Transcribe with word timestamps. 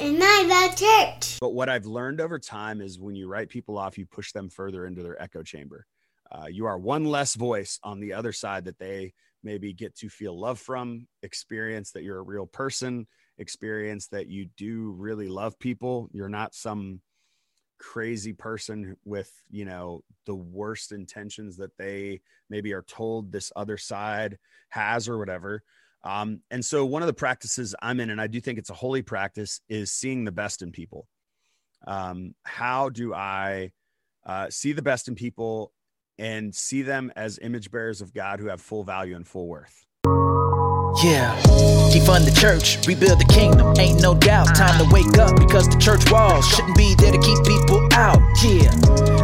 and 0.00 0.76
church. 0.76 1.38
But 1.40 1.54
what 1.54 1.68
I've 1.68 1.86
learned 1.86 2.20
over 2.20 2.38
time 2.38 2.80
is 2.80 2.98
when 2.98 3.14
you 3.14 3.28
write 3.28 3.48
people 3.48 3.78
off, 3.78 3.98
you 3.98 4.06
push 4.06 4.32
them 4.32 4.48
further 4.48 4.86
into 4.86 5.02
their 5.02 5.20
echo 5.20 5.42
chamber. 5.42 5.86
Uh, 6.30 6.46
you 6.46 6.66
are 6.66 6.78
one 6.78 7.04
less 7.04 7.34
voice 7.34 7.78
on 7.82 8.00
the 8.00 8.12
other 8.12 8.32
side 8.32 8.64
that 8.64 8.78
they 8.78 9.12
maybe 9.42 9.72
get 9.72 9.94
to 9.96 10.08
feel 10.08 10.38
love 10.38 10.58
from, 10.58 11.06
experience 11.22 11.90
that 11.92 12.04
you're 12.04 12.18
a 12.18 12.22
real 12.22 12.46
person, 12.46 13.06
experience 13.38 14.08
that 14.08 14.28
you 14.28 14.46
do 14.56 14.92
really 14.92 15.28
love 15.28 15.58
people. 15.58 16.08
You're 16.12 16.28
not 16.28 16.54
some 16.54 17.00
crazy 17.78 18.32
person 18.32 18.96
with, 19.04 19.30
you 19.50 19.64
know, 19.64 20.02
the 20.26 20.34
worst 20.34 20.92
intentions 20.92 21.56
that 21.56 21.76
they 21.76 22.20
maybe 22.48 22.72
are 22.72 22.84
told 22.84 23.32
this 23.32 23.50
other 23.56 23.76
side 23.76 24.38
has 24.68 25.08
or 25.08 25.18
whatever. 25.18 25.62
Um, 26.04 26.40
and 26.50 26.64
so 26.64 26.84
one 26.84 27.02
of 27.02 27.06
the 27.06 27.14
practices 27.14 27.74
I'm 27.80 28.00
in, 28.00 28.10
and 28.10 28.20
I 28.20 28.26
do 28.26 28.40
think 28.40 28.58
it's 28.58 28.70
a 28.70 28.74
holy 28.74 29.02
practice, 29.02 29.60
is 29.68 29.92
seeing 29.92 30.24
the 30.24 30.32
best 30.32 30.62
in 30.62 30.72
people. 30.72 31.06
Um, 31.86 32.34
how 32.44 32.88
do 32.88 33.14
I 33.14 33.72
uh, 34.26 34.50
see 34.50 34.72
the 34.72 34.82
best 34.82 35.08
in 35.08 35.14
people 35.14 35.72
and 36.18 36.54
see 36.54 36.82
them 36.82 37.12
as 37.16 37.38
image 37.40 37.70
bearers 37.70 38.00
of 38.00 38.12
God 38.12 38.40
who 38.40 38.46
have 38.46 38.60
full 38.60 38.84
value 38.84 39.16
and 39.16 39.26
full 39.26 39.48
worth? 39.48 39.86
Yeah, 41.00 41.34
defund 41.88 42.26
the 42.28 42.36
church, 42.36 42.86
rebuild 42.86 43.18
the 43.18 43.24
kingdom. 43.24 43.72
Ain't 43.78 44.02
no 44.02 44.14
doubt, 44.14 44.54
time 44.54 44.76
to 44.76 44.86
wake 44.92 45.16
up 45.16 45.34
because 45.40 45.66
the 45.66 45.78
church 45.80 46.04
walls 46.12 46.46
shouldn't 46.46 46.76
be 46.76 46.94
there 46.96 47.10
to 47.10 47.18
keep 47.18 47.40
people 47.48 47.80
out. 47.96 48.20
Yeah, 48.44 48.68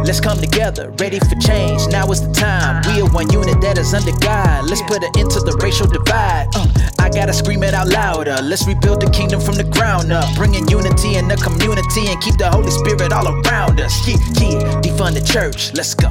let's 0.01 0.19
come 0.19 0.39
together, 0.39 0.89
ready 0.97 1.19
for 1.19 1.35
change. 1.37 1.85
Now 1.87 2.09
is 2.09 2.25
the 2.25 2.33
time. 2.33 2.81
We 2.89 3.01
are 3.01 3.09
one 3.13 3.29
unit 3.29 3.61
that 3.61 3.77
is 3.77 3.93
under 3.93 4.11
God. 4.17 4.67
Let's 4.67 4.81
put 4.81 5.03
an 5.03 5.11
end 5.15 5.29
to 5.31 5.39
the 5.39 5.55
racial 5.61 5.85
divide. 5.85 6.49
Uh, 6.55 6.67
I 6.97 7.09
gotta 7.09 7.33
scream 7.33 7.61
it 7.61 7.73
out 7.75 7.87
louder. 7.87 8.37
Let's 8.41 8.65
rebuild 8.65 9.01
the 9.01 9.09
kingdom 9.11 9.39
from 9.39 9.55
the 9.55 9.63
ground 9.63 10.11
up, 10.11 10.25
bringing 10.35 10.67
unity 10.67 11.15
in 11.15 11.27
the 11.27 11.37
community 11.37 12.09
and 12.09 12.19
keep 12.19 12.35
the 12.37 12.49
Holy 12.49 12.71
Spirit 12.71 13.13
all 13.13 13.29
around 13.29 13.79
us. 13.79 13.93
Yeah, 14.07 14.17
yeah, 14.41 14.81
defund 14.81 15.13
the 15.13 15.21
church. 15.21 15.71
Let's 15.73 15.93
go. 15.93 16.09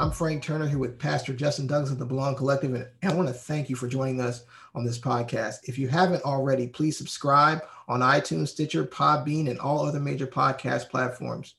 I'm 0.00 0.10
Frank 0.10 0.42
Turner 0.42 0.66
here 0.66 0.78
with 0.78 0.98
Pastor 0.98 1.34
Justin 1.34 1.66
Douglas 1.66 1.90
of 1.90 1.98
the 1.98 2.06
Belong 2.06 2.34
Collective, 2.34 2.72
and 2.72 2.88
I 3.02 3.12
want 3.14 3.28
to 3.28 3.34
thank 3.34 3.68
you 3.68 3.76
for 3.76 3.86
joining 3.86 4.18
us 4.18 4.44
on 4.74 4.82
this 4.82 4.98
podcast. 4.98 5.56
If 5.64 5.78
you 5.78 5.88
haven't 5.88 6.24
already, 6.24 6.68
please 6.68 6.96
subscribe 6.96 7.60
on 7.86 8.00
iTunes, 8.00 8.48
Stitcher, 8.48 8.86
Podbean, 8.86 9.50
and 9.50 9.58
all 9.58 9.84
other 9.84 10.00
major 10.00 10.26
podcast 10.26 10.88
platforms. 10.88 11.56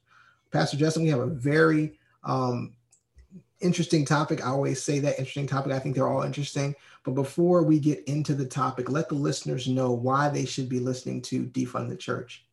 Pastor 0.49 0.75
Justin, 0.75 1.03
we 1.03 1.09
have 1.09 1.19
a 1.19 1.27
very 1.27 1.99
um, 2.23 2.73
interesting 3.59 4.05
topic. 4.05 4.43
I 4.43 4.49
always 4.49 4.81
say 4.81 4.97
that 4.97 5.19
interesting 5.19 5.45
topic. 5.45 5.71
I 5.71 5.77
think 5.77 5.93
they're 5.93 6.09
all 6.09 6.23
interesting. 6.23 6.73
But 7.03 7.11
before 7.11 7.61
we 7.61 7.77
get 7.77 8.03
into 8.05 8.33
the 8.33 8.47
topic, 8.47 8.89
let 8.89 9.07
the 9.07 9.13
listeners 9.13 9.67
know 9.67 9.91
why 9.91 10.29
they 10.29 10.45
should 10.45 10.67
be 10.67 10.79
listening 10.79 11.21
to 11.23 11.45
Defund 11.45 11.89
the 11.89 11.95
Church. 11.95 12.43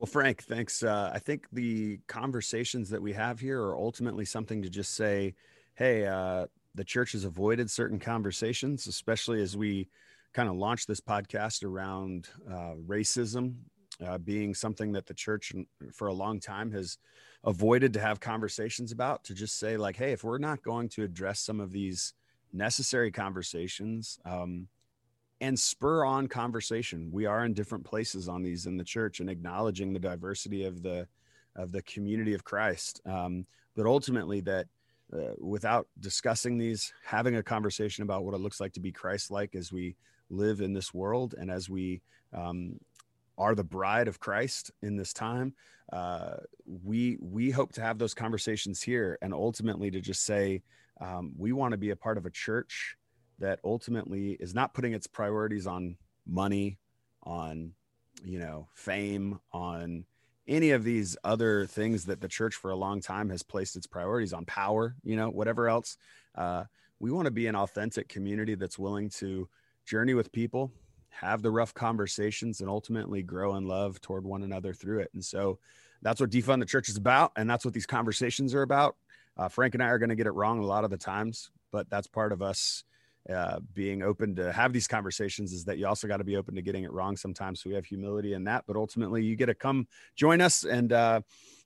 Well, 0.00 0.06
Frank, 0.06 0.44
thanks. 0.44 0.82
Uh, 0.82 1.10
I 1.12 1.18
think 1.18 1.46
the 1.52 1.98
conversations 2.06 2.88
that 2.88 3.02
we 3.02 3.12
have 3.12 3.38
here 3.38 3.62
are 3.62 3.76
ultimately 3.76 4.24
something 4.24 4.62
to 4.62 4.70
just 4.70 4.94
say, 4.94 5.34
hey, 5.74 6.06
uh, 6.06 6.46
the 6.74 6.84
church 6.84 7.12
has 7.12 7.24
avoided 7.26 7.70
certain 7.70 7.98
conversations, 7.98 8.86
especially 8.86 9.42
as 9.42 9.58
we 9.58 9.88
kind 10.32 10.48
of 10.48 10.56
launch 10.56 10.86
this 10.86 11.02
podcast 11.02 11.64
around 11.64 12.30
uh, 12.50 12.76
racism 12.86 13.56
uh, 14.02 14.16
being 14.16 14.54
something 14.54 14.90
that 14.92 15.04
the 15.04 15.12
church 15.12 15.52
for 15.92 16.06
a 16.08 16.14
long 16.14 16.40
time 16.40 16.72
has 16.72 16.96
avoided 17.44 17.92
to 17.92 18.00
have 18.00 18.20
conversations 18.20 18.92
about. 18.92 19.22
To 19.24 19.34
just 19.34 19.58
say, 19.58 19.76
like, 19.76 19.96
hey, 19.96 20.12
if 20.12 20.24
we're 20.24 20.38
not 20.38 20.62
going 20.62 20.88
to 20.90 21.02
address 21.02 21.40
some 21.40 21.60
of 21.60 21.72
these 21.72 22.14
necessary 22.54 23.10
conversations, 23.10 24.18
um, 24.24 24.66
and 25.40 25.58
spur 25.58 26.04
on 26.04 26.26
conversation. 26.26 27.08
We 27.12 27.26
are 27.26 27.44
in 27.44 27.54
different 27.54 27.84
places 27.84 28.28
on 28.28 28.42
these 28.42 28.66
in 28.66 28.76
the 28.76 28.84
church 28.84 29.20
and 29.20 29.30
acknowledging 29.30 29.92
the 29.92 29.98
diversity 29.98 30.64
of 30.64 30.82
the 30.82 31.06
of 31.56 31.72
the 31.72 31.82
community 31.82 32.34
of 32.34 32.44
Christ. 32.44 33.00
Um, 33.06 33.46
but 33.76 33.86
ultimately, 33.86 34.40
that 34.42 34.66
uh, 35.12 35.34
without 35.38 35.88
discussing 35.98 36.58
these, 36.58 36.92
having 37.04 37.36
a 37.36 37.42
conversation 37.42 38.02
about 38.04 38.24
what 38.24 38.34
it 38.34 38.40
looks 38.40 38.60
like 38.60 38.72
to 38.74 38.80
be 38.80 38.92
Christ-like 38.92 39.54
as 39.56 39.72
we 39.72 39.96
live 40.28 40.60
in 40.60 40.72
this 40.72 40.94
world 40.94 41.34
and 41.36 41.50
as 41.50 41.68
we 41.68 42.00
um, 42.32 42.78
are 43.36 43.56
the 43.56 43.64
bride 43.64 44.06
of 44.06 44.20
Christ 44.20 44.70
in 44.82 44.96
this 44.96 45.12
time, 45.12 45.54
uh, 45.92 46.36
we 46.84 47.18
we 47.20 47.50
hope 47.50 47.72
to 47.72 47.80
have 47.80 47.98
those 47.98 48.14
conversations 48.14 48.80
here 48.80 49.18
and 49.22 49.34
ultimately 49.34 49.90
to 49.90 50.00
just 50.00 50.24
say 50.24 50.62
um, 51.00 51.32
we 51.36 51.52
want 51.52 51.72
to 51.72 51.78
be 51.78 51.90
a 51.90 51.96
part 51.96 52.18
of 52.18 52.26
a 52.26 52.30
church 52.30 52.96
that 53.40 53.58
ultimately 53.64 54.32
is 54.32 54.54
not 54.54 54.74
putting 54.74 54.92
its 54.92 55.06
priorities 55.06 55.66
on 55.66 55.96
money, 56.26 56.78
on 57.24 57.72
you 58.22 58.38
know 58.38 58.68
fame, 58.74 59.40
on 59.52 60.04
any 60.46 60.70
of 60.70 60.84
these 60.84 61.16
other 61.24 61.66
things 61.66 62.04
that 62.06 62.20
the 62.20 62.28
church 62.28 62.54
for 62.54 62.70
a 62.70 62.76
long 62.76 63.00
time 63.00 63.30
has 63.30 63.42
placed 63.42 63.76
its 63.76 63.86
priorities 63.86 64.32
on 64.32 64.44
power, 64.44 64.96
you 65.04 65.16
know, 65.16 65.30
whatever 65.30 65.68
else. 65.68 65.96
Uh, 66.34 66.64
we 66.98 67.10
want 67.10 67.26
to 67.26 67.30
be 67.30 67.46
an 67.46 67.54
authentic 67.54 68.08
community 68.08 68.54
that's 68.54 68.78
willing 68.78 69.08
to 69.08 69.48
journey 69.86 70.12
with 70.14 70.32
people, 70.32 70.72
have 71.08 71.42
the 71.42 71.50
rough 71.50 71.72
conversations, 71.72 72.60
and 72.60 72.68
ultimately 72.68 73.22
grow 73.22 73.56
in 73.56 73.66
love 73.66 74.00
toward 74.00 74.24
one 74.24 74.42
another 74.42 74.72
through 74.72 75.00
it. 75.00 75.10
And 75.14 75.24
so 75.24 75.58
that's 76.02 76.20
what 76.20 76.30
defund 76.30 76.60
the 76.60 76.66
church 76.66 76.88
is 76.88 76.96
about. 76.96 77.32
And 77.36 77.48
that's 77.48 77.64
what 77.64 77.74
these 77.74 77.86
conversations 77.86 78.54
are 78.54 78.62
about. 78.62 78.96
Uh, 79.36 79.48
Frank 79.48 79.74
and 79.74 79.82
I 79.82 79.86
are 79.86 79.98
going 79.98 80.10
to 80.10 80.16
get 80.16 80.26
it 80.26 80.32
wrong 80.32 80.58
a 80.58 80.66
lot 80.66 80.84
of 80.84 80.90
the 80.90 80.96
times, 80.96 81.50
but 81.70 81.88
that's 81.88 82.06
part 82.06 82.32
of 82.32 82.42
us 82.42 82.84
uh, 83.30 83.60
being 83.74 84.02
open 84.02 84.34
to 84.36 84.52
have 84.52 84.72
these 84.72 84.86
conversations 84.86 85.52
is 85.52 85.64
that 85.64 85.78
you 85.78 85.86
also 85.86 86.08
got 86.08 86.18
to 86.18 86.24
be 86.24 86.36
open 86.36 86.54
to 86.54 86.62
getting 86.62 86.84
it 86.84 86.92
wrong 86.92 87.16
sometimes. 87.16 87.62
So 87.62 87.70
we 87.70 87.76
have 87.76 87.84
humility 87.84 88.34
in 88.34 88.44
that, 88.44 88.64
but 88.66 88.76
ultimately 88.76 89.22
you 89.22 89.36
get 89.36 89.46
to 89.46 89.54
come 89.54 89.86
join 90.16 90.40
us 90.40 90.64
and, 90.64 90.92
uh, 90.92 91.20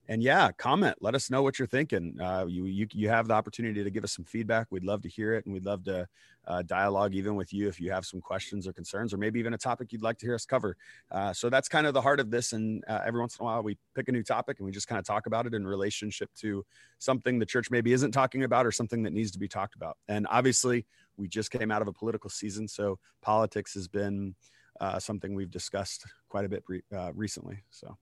and 0.09 0.23
yeah, 0.23 0.51
comment. 0.53 0.97
Let 1.01 1.15
us 1.15 1.31
know 1.31 1.43
what 1.43 1.59
you're 1.59 1.67
thinking. 1.67 2.19
Uh, 2.21 2.45
you, 2.47 2.67
you 2.67 2.87
you 2.93 3.09
have 3.09 3.27
the 3.27 3.35
opportunity 3.35 3.83
to 3.83 3.91
give 3.91 4.05
us 4.05 4.13
some 4.13 4.25
feedback. 4.25 4.67
We'd 4.71 4.85
love 4.85 5.01
to 5.03 5.09
hear 5.09 5.35
it, 5.35 5.47
and 5.47 5.55
we'd 5.55 5.65
love 5.65 5.83
to 5.85 6.07
uh, 6.47 6.63
dialogue 6.63 7.15
even 7.15 7.37
with 7.37 7.53
you 7.53 7.69
if 7.69 7.81
you 7.81 7.91
have 7.91 8.05
some 8.05 8.21
questions 8.21 8.67
or 8.67 8.73
concerns, 8.73 9.15
or 9.15 9.17
maybe 9.17 9.41
even 9.41 9.55
a 9.55 9.59
topic 9.59 9.93
you'd 9.93 10.03
like 10.03 10.19
to 10.19 10.27
hear 10.27 10.35
us 10.35 10.45
cover. 10.45 10.77
Uh, 11.11 11.33
so 11.33 11.49
that's 11.49 11.69
kind 11.69 11.87
of 11.87 11.95
the 11.95 12.01
heart 12.01 12.21
of 12.21 12.31
this. 12.31 12.53
And 12.53 12.85
uh, 12.87 13.01
every 13.07 13.21
once 13.21 13.37
in 13.39 13.43
a 13.43 13.47
while, 13.47 13.63
we 13.63 13.79
pick 13.95 14.09
a 14.09 14.13
new 14.13 14.23
topic 14.23 14.59
and 14.59 14.67
we 14.67 14.73
just 14.73 14.89
kind 14.89 14.99
of 14.99 15.07
talk 15.07 15.27
about 15.27 15.47
it 15.47 15.55
in 15.55 15.67
relationship 15.67 16.31
to 16.41 16.65
something 16.99 17.39
the 17.39 17.47
church 17.47 17.71
maybe 17.71 17.93
isn't 17.93 18.13
talking 18.13 18.45
about 18.45 18.67
or 18.67 18.73
something 18.73 19.03
that 19.05 19.13
needs 19.13 19.31
to 19.31 19.39
be 19.39 19.49
talked 19.49 19.75
about. 19.75 19.97
And 20.09 20.27
obviously, 20.31 20.85
we 21.17 21.29
just 21.29 21.51
came 21.51 21.71
out 21.71 21.83
of 21.83 21.89
a 21.89 21.93
political 21.93 22.31
season, 22.31 22.69
so 22.69 22.99
politics 23.23 23.75
has 23.75 23.89
been 23.89 24.35
uh, 24.81 24.99
something 24.99 25.35
we've 25.35 25.51
discussed 25.51 26.05
quite 26.29 26.45
a 26.45 26.49
bit 26.49 26.65
uh, 26.95 27.13
recently. 27.15 27.63
So, 27.71 27.97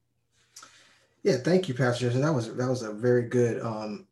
yeah, 1.23 1.37
thank 1.37 1.69
you, 1.69 1.75
Pastor. 1.75 2.09
That 2.09 2.33
was 2.33 2.55
that 2.55 2.69
was 2.69 2.83
a 2.83 2.93
very 2.93 3.29
good 3.29 3.61
um, 3.63 4.07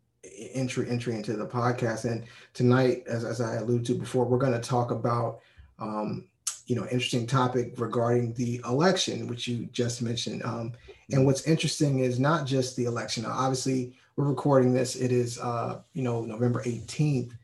entry 0.53 0.88
entry 0.88 1.15
into 1.15 1.37
the 1.37 1.47
podcast. 1.47 2.05
And 2.05 2.25
tonight, 2.55 3.05
as, 3.06 3.25
as 3.25 3.41
I 3.41 3.56
alluded 3.56 3.87
to 3.87 3.94
before, 3.94 4.25
we're 4.25 4.38
going 4.38 4.53
to 4.53 4.61
talk 4.61 4.91
about 4.91 5.41
um, 5.78 6.27
you 6.67 6.77
know 6.77 6.84
interesting 6.84 7.27
topic 7.27 7.75
regarding 7.78 8.32
the 8.34 8.61
election, 8.65 9.27
which 9.27 9.49
you 9.49 9.67
just 9.72 10.03
mentioned. 10.03 10.43
Um, 10.44 10.72
and 11.12 11.27
what's 11.27 11.43
interesting 11.43 12.00
is 12.00 12.21
not 12.21 12.47
just 12.47 12.77
the 12.77 12.84
election. 12.84 13.25
Now, 13.25 13.32
obviously, 13.32 13.94
we're 14.15 14.27
recording 14.27 14.72
this. 14.72 14.94
It 14.94 15.11
is 15.11 15.38
uh, 15.38 15.81
you 15.94 16.03
know 16.03 16.22
November 16.22 16.62
eighteenth. 16.65 17.34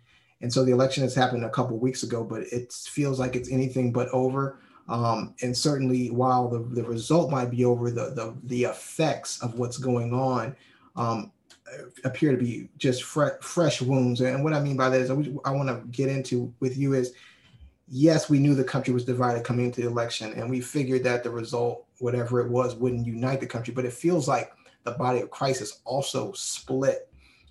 And 0.47 0.53
so 0.53 0.65
the 0.65 0.71
election 0.71 1.03
has 1.03 1.13
happened 1.13 1.45
a 1.45 1.51
couple 1.51 1.77
weeks 1.77 2.05
ago, 2.05 2.23
but 2.23 2.43
it 2.53 2.73
feels 2.73 3.19
like 3.19 3.35
it's 3.35 3.51
anything 3.51 3.91
but 3.91 4.09
over. 4.11 4.61
Um, 4.89 5.35
and 5.43 5.57
certainly, 5.57 6.09
while 6.13 6.47
the, 6.47 6.61
the 6.61 6.85
result 6.85 7.33
might 7.33 7.51
be 7.51 7.65
over, 7.65 7.91
the, 7.91 8.11
the, 8.11 8.33
the 8.45 8.63
effects 8.63 9.43
of 9.43 9.59
what's 9.59 9.77
going 9.77 10.13
on 10.13 10.55
um, 10.95 11.33
appear 12.05 12.31
to 12.31 12.37
be 12.37 12.69
just 12.79 13.03
fre- 13.03 13.41
fresh 13.41 13.83
wounds. 13.83 14.21
And 14.21 14.45
what 14.45 14.53
I 14.53 14.61
mean 14.61 14.77
by 14.77 14.89
that 14.89 15.01
is, 15.01 15.11
I, 15.11 15.15
I 15.45 15.51
want 15.51 15.69
to 15.69 15.85
get 15.91 16.09
into 16.09 16.55
with 16.61 16.79
you 16.79 16.93
is 16.93 17.13
yes, 17.89 18.31
we 18.31 18.39
knew 18.39 18.55
the 18.55 18.63
country 18.63 18.95
was 18.95 19.05
divided 19.05 19.43
coming 19.43 19.67
into 19.67 19.81
the 19.81 19.89
election, 19.89 20.33
and 20.35 20.49
we 20.49 20.61
figured 20.61 21.03
that 21.03 21.25
the 21.25 21.31
result, 21.31 21.87
whatever 21.99 22.41
it 22.41 22.49
was, 22.49 22.77
wouldn't 22.77 23.05
unite 23.05 23.41
the 23.41 23.49
country. 23.49 23.75
But 23.75 23.85
it 23.85 23.93
feels 23.93 24.29
like 24.29 24.53
the 24.85 24.93
body 24.93 25.23
of 25.23 25.31
Christ 25.33 25.61
is 25.61 25.81
also 25.85 26.31
split 26.35 27.09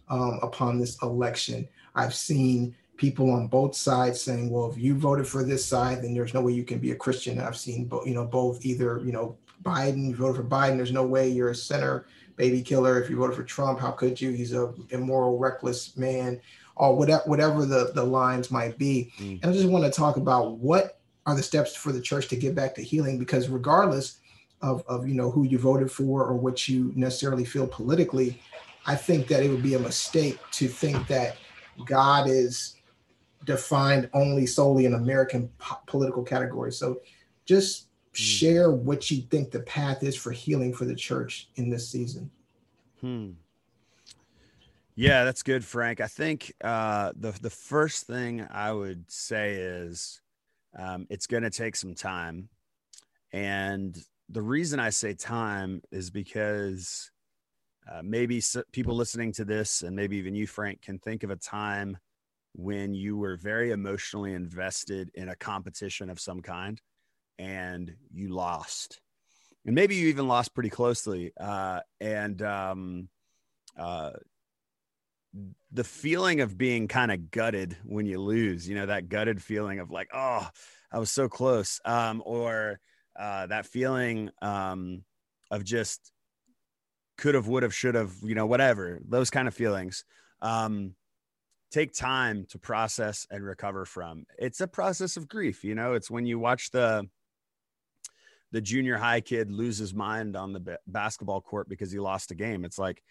um, 0.08 0.40
upon 0.42 0.80
this 0.80 0.98
election. 1.04 1.68
I've 1.94 2.14
seen 2.14 2.74
people 2.97 3.31
on 3.31 3.47
both 3.47 3.75
sides 3.75 4.21
saying, 4.21 4.50
well, 4.50 4.71
if 4.71 4.77
you 4.77 4.95
voted 4.95 5.27
for 5.27 5.44
this 5.44 5.65
side, 5.65 6.01
then 6.01 6.13
there's 6.13 6.33
no 6.33 6.42
way 6.42 6.53
you 6.53 6.63
can 6.63 6.80
be 6.80 6.92
a 6.92 6.95
Christian. 6.95 7.39
I've 7.39 7.57
seen, 7.57 7.89
you 8.06 8.13
know, 8.13 8.25
both 8.25 8.65
either, 8.65 9.01
you 9.03 9.12
know, 9.12 9.38
Biden, 9.63 10.09
you 10.09 10.15
voted 10.15 10.38
for 10.38 10.47
Biden, 10.47 10.77
there's 10.77 10.92
no 10.92 11.06
way 11.06 11.27
you're 11.27 11.50
a 11.50 11.56
center 11.56 12.06
baby 12.36 12.62
killer. 12.62 13.01
If 13.01 13.09
you 13.09 13.18
voted 13.18 13.36
for 13.36 13.44
Trump, 13.44 13.80
how 13.80 13.92
could 13.92 14.19
you? 14.19 14.31
He's 14.31 14.53
a 14.53 14.74
immoral, 14.89 15.38
reckless 15.38 15.95
man, 15.97 16.39
or 16.75 16.95
whatever, 16.95 17.24
whatever 17.25 17.65
the, 17.65 17.92
the 17.95 18.03
lines 18.03 18.51
might 18.51 18.77
be. 18.77 19.12
Mm. 19.18 19.39
And 19.42 19.45
I 19.45 19.53
just 19.53 19.69
want 19.69 19.86
to 19.86 19.92
talk 19.92 20.18
about 20.18 20.57
what 20.57 21.00
are 21.25 21.36
the 21.36 21.44
steps 21.44 21.75
for 21.75 21.92
the 21.92 22.01
church 22.01 22.27
to 22.27 22.36
get 22.36 22.53
back 22.53 22.75
to 22.75 22.81
healing, 22.81 23.18
because 23.18 23.50
regardless 23.50 24.19
of, 24.62 24.83
of, 24.88 25.07
you 25.07 25.15
know, 25.15 25.31
who 25.31 25.44
you 25.44 25.57
voted 25.57 25.92
for 25.92 26.24
or 26.24 26.36
what 26.36 26.68
you 26.68 26.92
necessarily 26.95 27.45
feel 27.45 27.68
politically, 27.68 28.39
I 28.86 28.95
think 28.95 29.27
that 29.27 29.42
it 29.42 29.50
would 29.50 29.63
be 29.63 29.74
a 29.74 29.80
mistake 29.80 30.38
to 30.51 30.68
think 30.68 31.07
that 31.07 31.38
God 31.86 32.30
is 32.30 32.75
defined 33.45 34.09
only 34.13 34.45
solely 34.45 34.86
in 34.86 34.94
American 34.94 35.50
po- 35.57 35.77
political 35.86 36.24
categories. 36.24 36.77
So 36.77 37.01
just 37.45 37.88
share 38.12 38.71
what 38.71 39.12
you 39.12 39.21
think 39.24 39.51
the 39.51 39.59
path 39.62 40.03
is 40.03 40.15
for 40.15 40.31
healing 40.31 40.74
for 40.74 40.86
the 40.86 40.95
church 40.95 41.50
in 41.56 41.69
this 41.69 41.88
season. 41.88 42.31
Hmm. 43.01 43.31
Yeah, 44.95 45.25
that's 45.25 45.44
good, 45.44 45.65
Frank. 45.65 46.00
I 46.00 46.07
think 46.07 46.53
uh, 46.63 47.12
the 47.15 47.31
the 47.31 47.50
first 47.50 48.07
thing 48.07 48.47
I 48.50 48.71
would 48.71 49.12
say 49.12 49.56
is 49.56 50.21
um, 50.77 51.06
it's 51.09 51.27
going 51.27 51.44
to 51.44 51.50
take 51.50 51.75
some 51.75 51.94
time, 51.94 52.47
and 53.33 54.01
the 54.30 54.42
reason 54.42 54.80
I 54.80 54.92
say 54.92 55.13
time 55.13 55.81
is 55.92 56.09
because 56.09 57.12
uh, 57.92 58.01
maybe 58.03 58.42
people 58.71 58.95
listening 58.95 59.33
to 59.33 59.44
this, 59.44 59.81
and 59.81 59.94
maybe 59.95 60.15
even 60.15 60.33
you, 60.33 60.47
Frank, 60.47 60.81
can 60.81 60.97
think 60.97 61.24
of 61.24 61.30
a 61.30 61.36
time 61.36 61.97
when 62.56 62.94
you 62.94 63.18
were 63.18 63.36
very 63.36 63.72
emotionally 63.72 64.34
invested 64.34 65.12
in 65.13 65.28
a 65.28 65.36
competition 65.36 66.10
of 66.10 66.19
some 66.19 66.42
kind 66.42 66.81
and 67.38 67.94
you 68.13 68.30
lost. 68.30 69.02
And 69.66 69.75
maybe 69.75 69.96
you 69.96 70.07
even 70.07 70.28
lost 70.28 70.54
pretty 70.54 70.69
closely. 70.69 71.34
Uh, 71.38 71.81
and 72.00 72.42
um, 72.42 73.10
uh, 73.78 74.12
the 75.72 75.84
feeling 75.84 76.40
of 76.40 76.57
being 76.57 76.88
kind 76.88 77.12
of 77.12 77.30
gutted 77.30 77.75
when 77.84 78.06
you 78.06 78.22
lose, 78.22 78.69
you 78.69 78.75
know, 78.75 78.86
that 78.86 79.10
gutted 79.10 79.42
feeling 79.42 79.80
of 79.80 79.92
like, 79.92 80.07
oh, 80.13 80.48
I 80.92 81.00
was 81.00 81.12
so 81.12 81.28
close. 81.28 81.81
Um, 81.84 82.24
or 82.25 82.80
uh, 83.19 83.48
that 83.48 83.66
feeling 83.66 84.30
um, 84.42 85.04
of 85.52 85.66
just 85.66 86.10
could 87.18 87.36
have, 87.36 87.50
would 87.50 87.63
have, 87.63 87.74
should 87.74 87.96
have, 87.96 88.13
you 88.24 88.36
know, 88.36 88.46
whatever, 88.46 89.02
those 89.06 89.30
kind 89.30 89.50
of 89.50 89.54
feelings. 89.54 90.06
Um, 90.42 90.96
take 91.75 91.94
time 91.94 92.45
to 92.50 92.57
process 92.57 93.27
and 93.30 93.44
recover 93.44 93.83
from. 93.83 94.25
It's 94.39 94.62
a 94.62 94.68
process 94.68 95.18
of 95.18 95.27
grief, 95.27 95.66
you 95.66 95.75
know, 95.75 95.94
it's 95.94 96.10
when 96.10 96.25
you 96.25 96.39
watch 96.39 96.72
the 96.72 97.07
the 98.51 98.62
junior 98.62 98.95
high 98.95 99.19
kid 99.19 99.51
lose 99.51 99.77
his 99.77 99.94
mind 99.94 100.38
on 100.38 100.54
the 100.54 100.62
b- 100.62 100.75
basketball 100.88 101.42
court 101.42 101.68
because 101.68 101.92
he 101.92 102.00
lost 102.00 102.31
a 102.31 102.36
game. 102.36 102.63
It's 102.63 102.80
like 102.80 103.04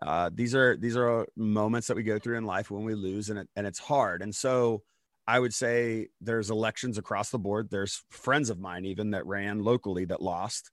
uh, 0.00 0.30
these 0.32 0.54
are 0.54 0.76
these 0.76 0.96
are 0.96 1.26
moments 1.36 1.88
that 1.88 1.96
we 1.96 2.04
go 2.04 2.20
through 2.20 2.38
in 2.38 2.44
life 2.44 2.70
when 2.70 2.84
we 2.84 2.94
lose, 2.94 3.28
and 3.28 3.40
it, 3.40 3.48
and 3.56 3.66
it's 3.66 3.80
hard. 3.80 4.22
And 4.22 4.32
so 4.32 4.82
I 5.26 5.40
would 5.40 5.52
say 5.52 6.08
there's 6.20 6.50
elections 6.50 6.98
across 6.98 7.30
the 7.30 7.40
board. 7.40 7.68
There's 7.70 8.04
friends 8.10 8.50
of 8.50 8.60
mine 8.60 8.84
even 8.84 9.10
that 9.10 9.26
ran 9.26 9.64
locally 9.64 10.04
that 10.04 10.22
lost, 10.22 10.70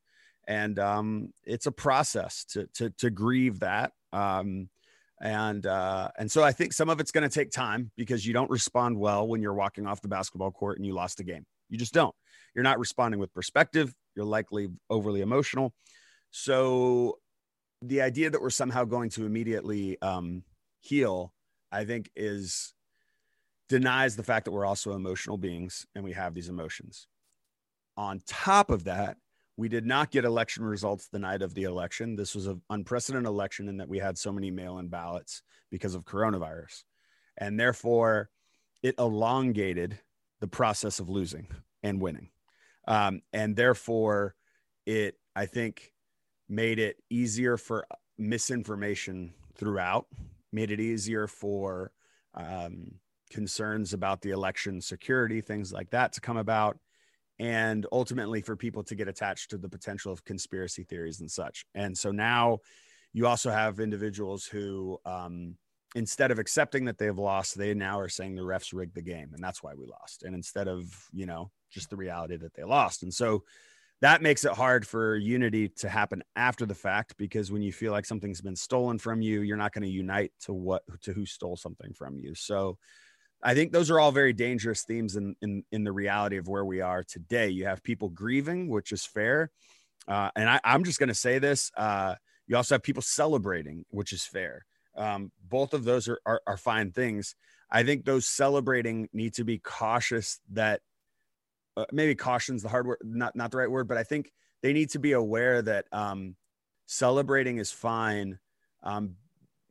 and 0.48 0.78
um, 0.78 1.34
it's 1.44 1.66
a 1.66 1.72
process 1.72 2.46
to 2.52 2.68
to 2.76 2.92
to 2.92 3.10
grieve 3.10 3.62
that. 3.62 3.94
Um, 4.14 4.70
and 5.22 5.66
uh, 5.66 6.10
and 6.18 6.32
so 6.32 6.44
I 6.44 6.52
think 6.52 6.74
some 6.74 6.90
of 6.90 7.00
it's 7.00 7.12
going 7.12 7.28
to 7.28 7.34
take 7.34 7.52
time 7.52 7.92
because 7.98 8.26
you 8.26 8.34
don't 8.34 8.50
respond 8.50 8.98
well 8.98 9.28
when 9.28 9.42
you're 9.42 9.54
walking 9.54 9.86
off 9.86 10.02
the 10.02 10.08
basketball 10.08 10.52
court 10.52 10.78
and 10.78 10.86
you 10.86 10.94
lost 10.94 11.20
a 11.20 11.24
game. 11.24 11.46
You 11.70 11.78
just 11.78 11.94
don't. 11.94 12.16
You're 12.56 12.64
not 12.64 12.80
responding 12.80 13.20
with 13.20 13.34
perspective. 13.34 13.94
You're 14.16 14.26
likely 14.26 14.70
overly 14.90 15.22
emotional. 15.22 15.74
So 16.32 17.18
the 17.82 18.02
idea 18.02 18.30
that 18.30 18.42
we're 18.42 18.50
somehow 18.50 18.86
going 18.86 19.10
to 19.12 19.26
immediately 19.26 20.02
um, 20.02 20.44
heal, 20.80 21.34
I 21.72 21.86
think, 21.86 22.10
is 22.16 22.74
denies 23.68 24.16
the 24.16 24.24
fact 24.24 24.46
that 24.46 24.52
we're 24.52 24.66
also 24.66 24.94
emotional 24.94 25.38
beings 25.38 25.86
and 25.96 26.04
we 26.04 26.14
have 26.14 26.34
these 26.34 26.50
emotions. 26.50 27.08
On 27.98 28.22
top 28.26 28.72
of 28.72 28.86
that, 28.86 29.18
we 29.60 29.68
did 29.68 29.86
not 29.86 30.10
get 30.10 30.24
election 30.24 30.64
results 30.64 31.10
the 31.10 31.20
night 31.20 31.42
of 31.42 31.54
the 31.54 31.64
election. 31.64 32.16
This 32.16 32.34
was 32.34 32.48
an 32.48 32.62
unprecedented 32.70 33.28
election 33.28 33.68
in 33.68 33.76
that 33.78 33.90
we 33.90 34.00
had 34.00 34.18
so 34.18 34.32
many 34.32 34.52
mail 34.52 34.80
in 34.80 34.88
ballots 34.88 35.42
because 35.70 35.96
of 35.96 36.06
coronavirus. 36.06 36.84
And 37.38 37.60
therefore, 37.60 38.30
it 38.82 38.96
elongated 38.98 40.00
the 40.40 40.48
process 40.48 41.02
of 41.02 41.10
losing 41.10 41.48
and 41.84 42.00
winning. 42.00 42.30
Um, 42.88 43.20
and 43.34 43.54
therefore, 43.54 44.34
it, 44.86 45.16
I 45.36 45.46
think, 45.46 45.92
made 46.48 46.80
it 46.80 46.96
easier 47.10 47.58
for 47.58 47.86
misinformation 48.18 49.34
throughout, 49.56 50.08
made 50.54 50.72
it 50.72 50.80
easier 50.80 51.28
for 51.28 51.92
um, 52.34 52.94
concerns 53.30 53.92
about 53.92 54.22
the 54.22 54.30
election 54.30 54.80
security, 54.80 55.42
things 55.42 55.74
like 55.74 55.90
that 55.90 56.14
to 56.14 56.22
come 56.22 56.38
about 56.38 56.80
and 57.40 57.86
ultimately 57.92 58.42
for 58.42 58.56
people 58.56 58.84
to 58.84 58.96
get 58.96 59.08
attached 59.08 59.50
to 59.52 59.58
the 59.58 59.70
potential 59.70 60.12
of 60.12 60.26
conspiracy 60.26 60.84
theories 60.84 61.22
and 61.22 61.32
such. 61.32 61.66
And 61.74 61.98
so 61.98 62.12
now 62.12 62.60
you 63.14 63.28
also 63.28 63.50
have 63.50 63.80
individuals 63.80 64.46
who, 64.46 65.00
um, 65.06 65.56
instead 65.96 66.30
of 66.32 66.38
accepting 66.38 66.86
that 66.86 66.98
they've 66.98 67.18
lost, 67.18 67.58
they 67.58 67.74
now 67.74 68.00
are 68.00 68.10
saying 68.10 68.36
the 68.36 68.42
refs 68.42 68.74
rigged 68.74 68.96
the 68.96 69.02
game 69.02 69.32
and 69.34 69.44
that's 69.44 69.64
why 69.64 69.74
we 69.74 69.86
lost. 69.86 70.24
And 70.24 70.36
instead 70.36 70.68
of, 70.68 70.86
you 71.14 71.26
know, 71.26 71.50
just 71.72 71.90
the 71.90 71.96
reality 71.96 72.36
that 72.38 72.54
they 72.54 72.64
lost. 72.64 73.04
And 73.04 73.14
so 73.14 73.44
that 74.02 74.22
makes 74.22 74.46
it 74.46 74.54
hard 74.54 74.88
for 74.88 75.16
unity 75.16 75.70
to 75.80 75.90
happen 75.90 76.24
after 76.36 76.66
the 76.66 76.76
fact 76.76 77.16
because 77.18 77.52
when 77.52 77.62
you 77.62 77.74
feel 77.74 77.92
like 77.92 78.06
something's 78.06 78.42
been 78.42 78.56
stolen 78.56 78.98
from 78.98 79.22
you, 79.22 79.42
you're 79.42 79.58
not 79.58 79.74
going 79.74 79.84
to 79.84 79.90
unite 79.90 80.32
to 80.42 80.54
what 80.54 80.84
to 81.02 81.14
who 81.14 81.26
stole 81.26 81.58
something 81.58 81.94
from 81.94 82.18
you. 82.18 82.34
So 82.34 82.78
I 83.42 83.54
think 83.54 83.72
those 83.72 83.90
are 83.90 84.00
all 84.00 84.12
very 84.12 84.34
dangerous 84.34 84.84
themes 84.84 85.16
in, 85.16 85.36
in, 85.42 85.64
in 85.72 85.84
the 85.84 85.92
reality 85.92 86.38
of 86.38 86.48
where 86.48 86.66
we 86.66 86.82
are 86.82 87.04
today. 87.04 87.50
You 87.50 87.66
have 87.66 87.82
people 87.84 88.10
grieving, 88.10 88.68
which 88.68 88.92
is 88.92 89.06
fair. 89.06 89.50
Uh, 90.08 90.30
and 90.36 90.50
I, 90.50 90.60
am 90.64 90.84
just 90.84 91.00
going 91.00 91.10
to 91.10 91.16
say 91.16 91.40
this. 91.40 91.72
Uh, 91.78 92.16
you 92.48 92.58
also 92.58 92.76
have 92.76 92.84
people 92.84 93.04
celebrating, 93.04 93.86
which 93.92 94.12
is 94.12 94.26
fair. 94.26 94.66
Um, 94.98 95.32
both 95.48 95.74
of 95.74 95.84
those 95.84 96.10
are, 96.10 96.20
are, 96.26 96.42
are 96.46 96.58
fine 96.58 96.92
things. 96.92 97.36
I 97.72 97.84
think 97.84 98.04
those 98.04 98.28
celebrating 98.28 99.08
need 99.14 99.36
to 99.36 99.44
be 99.44 99.60
cautious 99.60 100.40
that 100.52 100.82
uh, 101.78 101.86
maybe 101.92 102.16
caution's 102.16 102.64
the 102.64 102.70
hard 102.70 102.88
word, 102.88 102.98
not, 103.04 103.36
not 103.36 103.52
the 103.52 103.58
right 103.58 103.72
word, 103.72 103.88
but 103.88 103.98
I 103.98 104.04
think 104.04 104.32
they 104.62 104.74
need 104.74 104.90
to 104.92 105.00
be 105.00 105.14
aware 105.14 105.62
that 105.62 105.86
um, 105.92 106.36
celebrating 106.88 107.58
is 107.58 107.72
fine. 107.72 108.40
Um, 108.84 109.16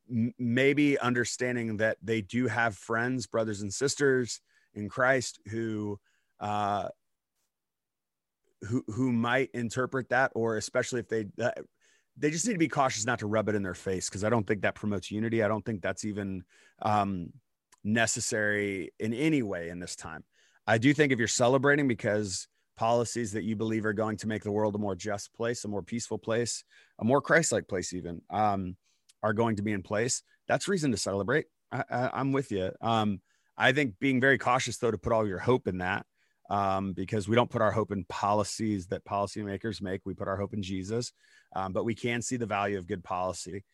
maybe 0.09 0.99
understanding 0.99 1.79
that 1.79 1.99
they 2.03 2.21
do 2.21 2.47
have 2.47 2.77
friends, 2.77 3.27
brothers 3.27 3.63
and 3.63 3.73
sisters 3.73 4.41
in 4.75 4.89
Christ 4.89 5.41
who 5.51 5.99
uh, 6.41 6.89
who 8.63 8.85
who 8.89 9.13
might 9.13 9.51
interpret 9.53 10.09
that, 10.11 10.33
or 10.35 10.57
especially 10.57 11.01
if 11.01 11.09
they 11.09 11.27
uh, 11.41 11.51
they 12.17 12.31
just 12.31 12.47
need 12.47 12.55
to 12.55 12.59
be 12.59 12.69
cautious 12.69 13.07
not 13.07 13.21
to 13.21 13.27
rub 13.27 13.49
it 13.49 13.55
in 13.55 13.63
their 13.63 13.75
face 13.75 14.09
because 14.09 14.25
I 14.25 14.31
don't 14.31 14.47
think 14.47 14.63
that 14.63 14.75
promotes 14.75 15.11
unity. 15.11 15.43
I 15.43 15.49
don't 15.49 15.65
think 15.65 15.83
that's 15.83 16.05
even 16.05 16.43
um, 16.83 17.33
necessary 17.85 18.93
in 18.99 19.15
any 19.15 19.43
way 19.43 19.69
in 19.69 19.79
this 19.79 19.97
time. 19.97 20.25
I 20.67 20.79
do 20.79 20.93
think 20.93 21.13
if 21.13 21.19
you're 21.19 21.29
celebrating 21.29 21.89
because 21.89 22.49
policies 22.77 23.33
that 23.33 23.45
you 23.45 23.57
believe 23.57 23.85
are 23.85 23.93
going 23.93 24.17
to 24.19 24.29
make 24.29 24.43
the 24.43 24.53
world 24.53 24.75
a 24.75 24.79
more 24.79 24.95
just 24.95 25.35
place, 25.35 25.65
a 25.65 25.69
more 25.69 25.83
peaceful 25.83 26.19
place, 26.19 26.65
a 27.01 27.05
more 27.05 27.21
Christ-like 27.21 27.67
place, 27.67 27.93
even. 27.93 28.23
Um, 28.31 28.77
are 29.23 29.33
going 29.33 29.57
to 29.57 29.63
be 29.63 29.73
in 29.73 29.83
place, 29.83 30.23
that's 30.47 30.69
reason 30.69 30.91
to 30.93 30.97
celebrate. 30.97 31.47
I, 31.71 32.11
am 32.15 32.33
with 32.33 32.51
you. 32.51 32.71
Um, 32.81 33.21
I 33.57 33.73
think 33.73 33.99
being 33.99 34.21
very 34.21 34.39
cautious 34.39 34.79
though 34.79 34.91
to 34.91 34.99
put 34.99 35.13
all 35.13 35.27
your 35.27 35.39
hope 35.39 35.69
in 35.69 35.79
that, 35.79 36.07
um, 36.49 36.93
because 36.93 37.29
we 37.29 37.37
don't 37.37 37.51
put 37.51 37.61
our 37.61 37.73
hope 37.73 37.93
in 37.93 38.05
policies 38.05 38.87
that 38.87 39.05
policymakers 39.05 39.83
make. 39.83 40.01
We 40.05 40.15
put 40.15 40.29
our 40.29 40.37
hope 40.37 40.55
in 40.55 40.63
Jesus, 40.63 41.13
um, 41.55 41.73
but 41.73 41.85
we 41.85 41.95
can 41.95 42.23
see 42.23 42.37
the 42.37 42.47
value 42.47 42.79
of 42.79 42.87
good 42.87 43.05
policy. 43.05 43.65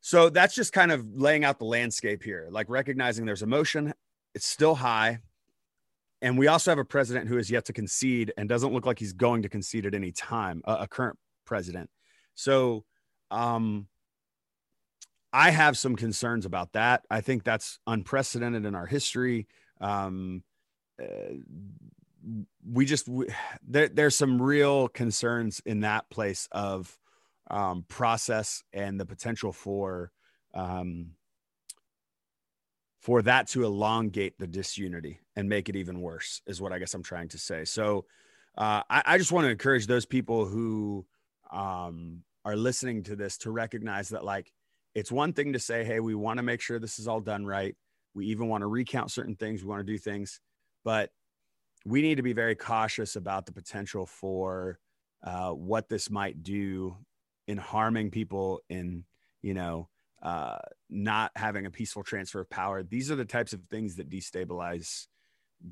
So 0.00 0.28
that's 0.28 0.54
just 0.54 0.72
kind 0.72 0.92
of 0.92 1.04
laying 1.14 1.44
out 1.44 1.58
the 1.58 1.64
landscape 1.64 2.22
here, 2.22 2.48
like 2.50 2.68
recognizing 2.68 3.24
there's 3.24 3.42
emotion, 3.42 3.94
it's 4.34 4.46
still 4.46 4.74
high. 4.74 5.20
And 6.22 6.38
we 6.38 6.46
also 6.46 6.70
have 6.70 6.78
a 6.78 6.84
president 6.84 7.28
who 7.28 7.38
is 7.38 7.50
yet 7.50 7.66
to 7.66 7.72
concede 7.72 8.32
and 8.36 8.48
doesn't 8.48 8.72
look 8.72 8.86
like 8.86 8.98
he's 8.98 9.12
going 9.12 9.42
to 9.42 9.48
concede 9.48 9.86
at 9.86 9.94
any 9.94 10.12
time, 10.12 10.62
a, 10.64 10.74
a 10.80 10.88
current 10.88 11.18
president. 11.44 11.90
So, 12.34 12.84
um, 13.30 13.88
I 15.36 15.50
have 15.50 15.76
some 15.76 15.96
concerns 15.96 16.46
about 16.46 16.72
that. 16.72 17.04
I 17.10 17.20
think 17.20 17.44
that's 17.44 17.78
unprecedented 17.86 18.64
in 18.64 18.74
our 18.74 18.86
history. 18.86 19.48
Um, 19.82 20.42
uh, 20.98 21.34
we 22.66 22.86
just 22.86 23.06
we, 23.06 23.26
there, 23.62 23.86
there's 23.86 24.16
some 24.16 24.40
real 24.40 24.88
concerns 24.88 25.60
in 25.66 25.80
that 25.80 26.08
place 26.08 26.48
of 26.52 26.98
um, 27.50 27.84
process 27.86 28.64
and 28.72 28.98
the 28.98 29.04
potential 29.04 29.52
for 29.52 30.10
um, 30.54 31.10
for 33.02 33.20
that 33.20 33.48
to 33.48 33.62
elongate 33.62 34.38
the 34.38 34.46
disunity 34.46 35.20
and 35.36 35.50
make 35.50 35.68
it 35.68 35.76
even 35.76 36.00
worse 36.00 36.40
is 36.46 36.62
what 36.62 36.72
I 36.72 36.78
guess 36.78 36.94
I'm 36.94 37.02
trying 37.02 37.28
to 37.28 37.38
say. 37.38 37.66
So 37.66 38.06
uh, 38.56 38.80
I, 38.88 39.02
I, 39.04 39.18
just 39.18 39.32
want 39.32 39.44
to 39.44 39.50
encourage 39.50 39.86
those 39.86 40.06
people 40.06 40.46
who 40.46 41.04
um, 41.52 42.22
are 42.46 42.56
listening 42.56 43.02
to 43.02 43.16
this 43.16 43.36
to 43.38 43.50
recognize 43.50 44.08
that 44.08 44.24
like 44.24 44.50
it's 44.96 45.12
one 45.12 45.34
thing 45.34 45.52
to 45.52 45.58
say, 45.58 45.84
hey, 45.84 46.00
we 46.00 46.14
want 46.14 46.38
to 46.38 46.42
make 46.42 46.62
sure 46.62 46.78
this 46.78 46.98
is 46.98 47.06
all 47.06 47.20
done 47.20 47.44
right. 47.44 47.76
We 48.14 48.28
even 48.28 48.48
want 48.48 48.62
to 48.62 48.66
recount 48.66 49.10
certain 49.10 49.36
things. 49.36 49.62
We 49.62 49.68
want 49.68 49.86
to 49.86 49.92
do 49.92 49.98
things, 49.98 50.40
but 50.84 51.10
we 51.84 52.00
need 52.00 52.14
to 52.14 52.22
be 52.22 52.32
very 52.32 52.54
cautious 52.54 53.14
about 53.14 53.44
the 53.44 53.52
potential 53.52 54.06
for 54.06 54.78
uh, 55.22 55.50
what 55.50 55.90
this 55.90 56.08
might 56.08 56.42
do 56.42 56.96
in 57.46 57.58
harming 57.58 58.10
people 58.10 58.62
in, 58.70 59.04
you 59.42 59.52
know, 59.52 59.90
uh, 60.22 60.56
not 60.88 61.30
having 61.36 61.66
a 61.66 61.70
peaceful 61.70 62.02
transfer 62.02 62.40
of 62.40 62.48
power. 62.48 62.82
These 62.82 63.10
are 63.10 63.16
the 63.16 63.26
types 63.26 63.52
of 63.52 63.60
things 63.68 63.96
that 63.96 64.08
destabilize 64.08 65.08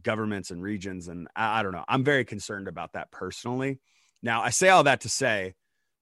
governments 0.03 0.51
and 0.51 0.61
regions. 0.63 1.09
And 1.09 1.29
I, 1.35 1.61
I 1.61 1.63
don't 1.63 1.73
know. 1.73 1.85
I'm 1.89 2.05
very 2.05 2.27
concerned 2.27 2.69
about 2.69 2.93
that 2.93 3.11
personally. 3.11 3.81
Now, 4.23 4.43
I 4.43 4.51
say 4.51 4.69
all 4.69 4.85
that 4.85 5.01
to 5.01 5.09
say, 5.09 5.55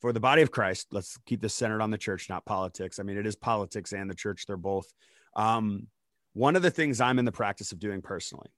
for 0.02 0.12
the 0.12 0.20
body 0.20 0.42
of 0.42 0.50
Christ, 0.50 0.88
let's 0.90 1.16
keep 1.26 1.40
this 1.40 1.54
centered 1.54 1.80
on 1.80 1.92
the 1.92 1.96
church, 1.96 2.28
not 2.28 2.44
politics. 2.44 2.98
I 2.98 3.04
mean, 3.04 3.16
it 3.16 3.24
is 3.24 3.36
politics 3.36 3.92
and 3.92 4.10
the 4.10 4.14
church; 4.14 4.46
they're 4.46 4.56
both. 4.56 4.92
Um, 5.36 5.86
one 6.34 6.56
of 6.56 6.62
the 6.62 6.72
things 6.72 7.00
I'm 7.00 7.20
in 7.20 7.24
the 7.24 7.32
practice 7.32 7.70
of 7.70 7.78
doing 7.78 8.02
personally, 8.02 8.50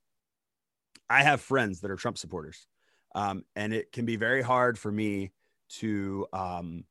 I 1.09 1.23
have 1.23 1.43
friends 1.43 1.83
that 1.83 1.91
are 1.91 1.97
Trump 1.97 2.17
supporters, 2.17 2.67
um, 3.15 3.45
and 3.55 3.75
it 3.75 3.93
can 3.93 4.07
be 4.07 4.17
very 4.17 4.41
hard 4.41 4.79
for 4.79 4.91
me 4.91 5.33
to 5.81 6.27
um, 6.33 6.85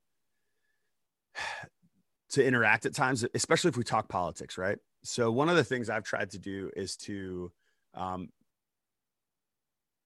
to 2.29 2.45
interact 2.45 2.85
at 2.85 2.93
times, 2.93 3.25
especially 3.33 3.69
if 3.69 3.77
we 3.77 3.83
talk 3.83 4.07
politics, 4.07 4.55
right? 4.57 4.77
So 5.03 5.31
one 5.31 5.49
of 5.49 5.55
the 5.55 5.63
things 5.63 5.89
I've 5.89 6.03
tried 6.03 6.29
to 6.31 6.39
do 6.39 6.69
is 6.75 6.95
to 6.97 7.51
um, 7.95 8.29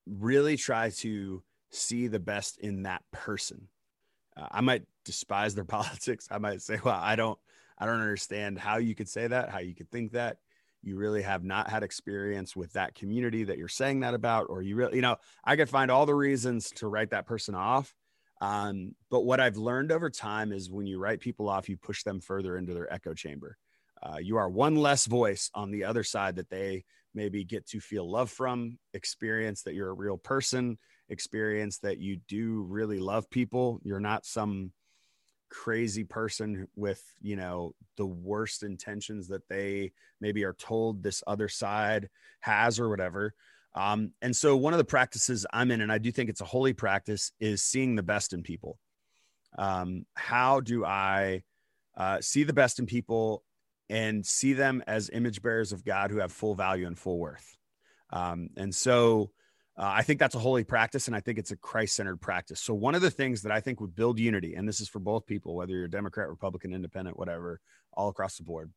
really 0.05 0.55
try 0.55 0.89
to 0.89 1.43
see 1.69 2.07
the 2.07 2.19
best 2.19 2.59
in 2.59 2.83
that 2.83 3.03
person. 3.11 3.67
Uh, 4.37 4.47
I 4.51 4.61
might 4.61 4.83
despise 5.05 5.55
their 5.55 5.65
politics. 5.77 6.27
I 6.31 6.37
might 6.37 6.61
say, 6.61 6.79
well, 6.83 6.99
I 7.01 7.15
don't, 7.15 7.39
I 7.77 7.85
don't 7.85 8.01
understand 8.01 8.59
how 8.59 8.77
you 8.77 8.95
could 8.95 9.09
say 9.09 9.27
that, 9.27 9.49
how 9.49 9.59
you 9.59 9.75
could 9.75 9.89
think 9.91 10.13
that. 10.13 10.37
You 10.83 10.95
really 10.95 11.23
have 11.23 11.43
not 11.43 11.69
had 11.69 11.83
experience 11.83 12.55
with 12.55 12.73
that 12.73 12.95
community 12.95 13.43
that 13.45 13.57
you're 13.57 13.67
saying 13.67 14.01
that 14.01 14.13
about, 14.13 14.47
or 14.49 14.61
you 14.61 14.75
really, 14.75 14.95
you 14.95 15.01
know, 15.01 15.17
I 15.43 15.55
could 15.55 15.69
find 15.69 15.89
all 15.89 16.05
the 16.05 16.15
reasons 16.15 16.69
to 16.75 16.87
write 16.87 17.09
that 17.09 17.25
person 17.25 17.55
off. 17.55 17.93
Um, 18.39 18.95
but 19.09 19.21
what 19.21 19.39
I've 19.39 19.57
learned 19.57 19.91
over 19.91 20.09
time 20.09 20.51
is 20.53 20.69
when 20.69 20.85
you 20.85 20.99
write 20.99 21.19
people 21.19 21.49
off, 21.49 21.67
you 21.67 21.77
push 21.77 22.03
them 22.03 22.21
further 22.21 22.57
into 22.57 22.73
their 22.73 22.91
echo 22.93 23.13
chamber. 23.15 23.57
Uh, 24.01 24.17
you 24.17 24.37
are 24.37 24.47
one 24.47 24.75
less 24.75 25.07
voice 25.07 25.49
on 25.55 25.71
the 25.71 25.83
other 25.83 26.03
side 26.03 26.35
that 26.35 26.49
they 26.49 26.85
maybe 27.13 27.43
get 27.43 27.65
to 27.67 27.79
feel 27.79 28.09
love 28.09 28.29
from, 28.29 28.77
experience 28.93 29.63
that 29.63 29.73
you're 29.73 29.89
a 29.89 29.93
real 29.93 30.17
person, 30.17 30.77
experience 31.09 31.79
that 31.79 31.99
you 31.99 32.17
do 32.27 32.65
really 32.67 32.99
love 32.99 33.29
people. 33.29 33.79
You're 33.83 33.99
not 33.99 34.25
some 34.25 34.71
crazy 35.49 36.03
person 36.03 36.67
with, 36.75 37.01
you 37.21 37.35
know, 37.35 37.73
the 37.95 38.05
worst 38.05 38.63
intentions 38.63 39.29
that 39.29 39.47
they 39.47 39.93
maybe 40.19 40.43
are 40.43 40.53
told 40.53 41.01
this 41.01 41.23
other 41.25 41.47
side 41.47 42.09
has 42.41 42.79
or 42.79 42.89
whatever. 42.89 43.33
Um, 43.73 44.11
and 44.21 44.35
so 44.35 44.57
one 44.57 44.73
of 44.73 44.79
the 44.79 44.85
practices 44.85 45.45
I'm 45.53 45.71
in, 45.71 45.81
and 45.81 45.91
I 45.91 45.99
do 45.99 46.11
think 46.11 46.29
it's 46.29 46.41
a 46.41 46.45
holy 46.45 46.73
practice, 46.73 47.31
is 47.39 47.61
seeing 47.61 47.95
the 47.95 48.03
best 48.03 48.33
in 48.33 48.43
people. 48.43 48.77
Um, 49.57 50.05
how 50.15 50.59
do 50.59 50.83
I 50.83 51.43
uh, 51.95 52.21
see 52.21 52.43
the 52.43 52.53
best 52.53 52.79
in 52.79 52.85
people 52.85 53.43
and 53.89 54.25
see 54.25 54.53
them 54.53 54.83
as 54.87 55.09
image 55.09 55.41
bearers 55.41 55.71
of 55.71 55.85
God 55.85 56.11
who 56.11 56.19
have 56.19 56.31
full 56.31 56.55
value 56.55 56.87
and 56.87 56.97
full 56.97 57.19
worth. 57.19 57.57
Um, 58.11 58.49
and 58.57 58.73
so 58.73 59.31
uh, 59.77 59.93
I 59.95 60.01
think 60.01 60.19
that's 60.19 60.35
a 60.35 60.39
holy 60.39 60.63
practice, 60.63 61.07
and 61.07 61.15
I 61.15 61.19
think 61.19 61.37
it's 61.37 61.51
a 61.51 61.57
Christ 61.57 61.95
centered 61.95 62.19
practice. 62.19 62.59
So, 62.59 62.73
one 62.73 62.95
of 62.95 63.01
the 63.01 63.11
things 63.11 63.43
that 63.43 63.51
I 63.51 63.59
think 63.59 63.79
would 63.79 63.95
build 63.95 64.19
unity, 64.19 64.55
and 64.55 64.67
this 64.67 64.81
is 64.81 64.89
for 64.89 64.99
both 64.99 65.25
people, 65.25 65.55
whether 65.55 65.73
you're 65.73 65.87
Democrat, 65.87 66.29
Republican, 66.29 66.73
Independent, 66.73 67.17
whatever, 67.17 67.59
all 67.93 68.09
across 68.09 68.37
the 68.37 68.43
board, 68.43 68.71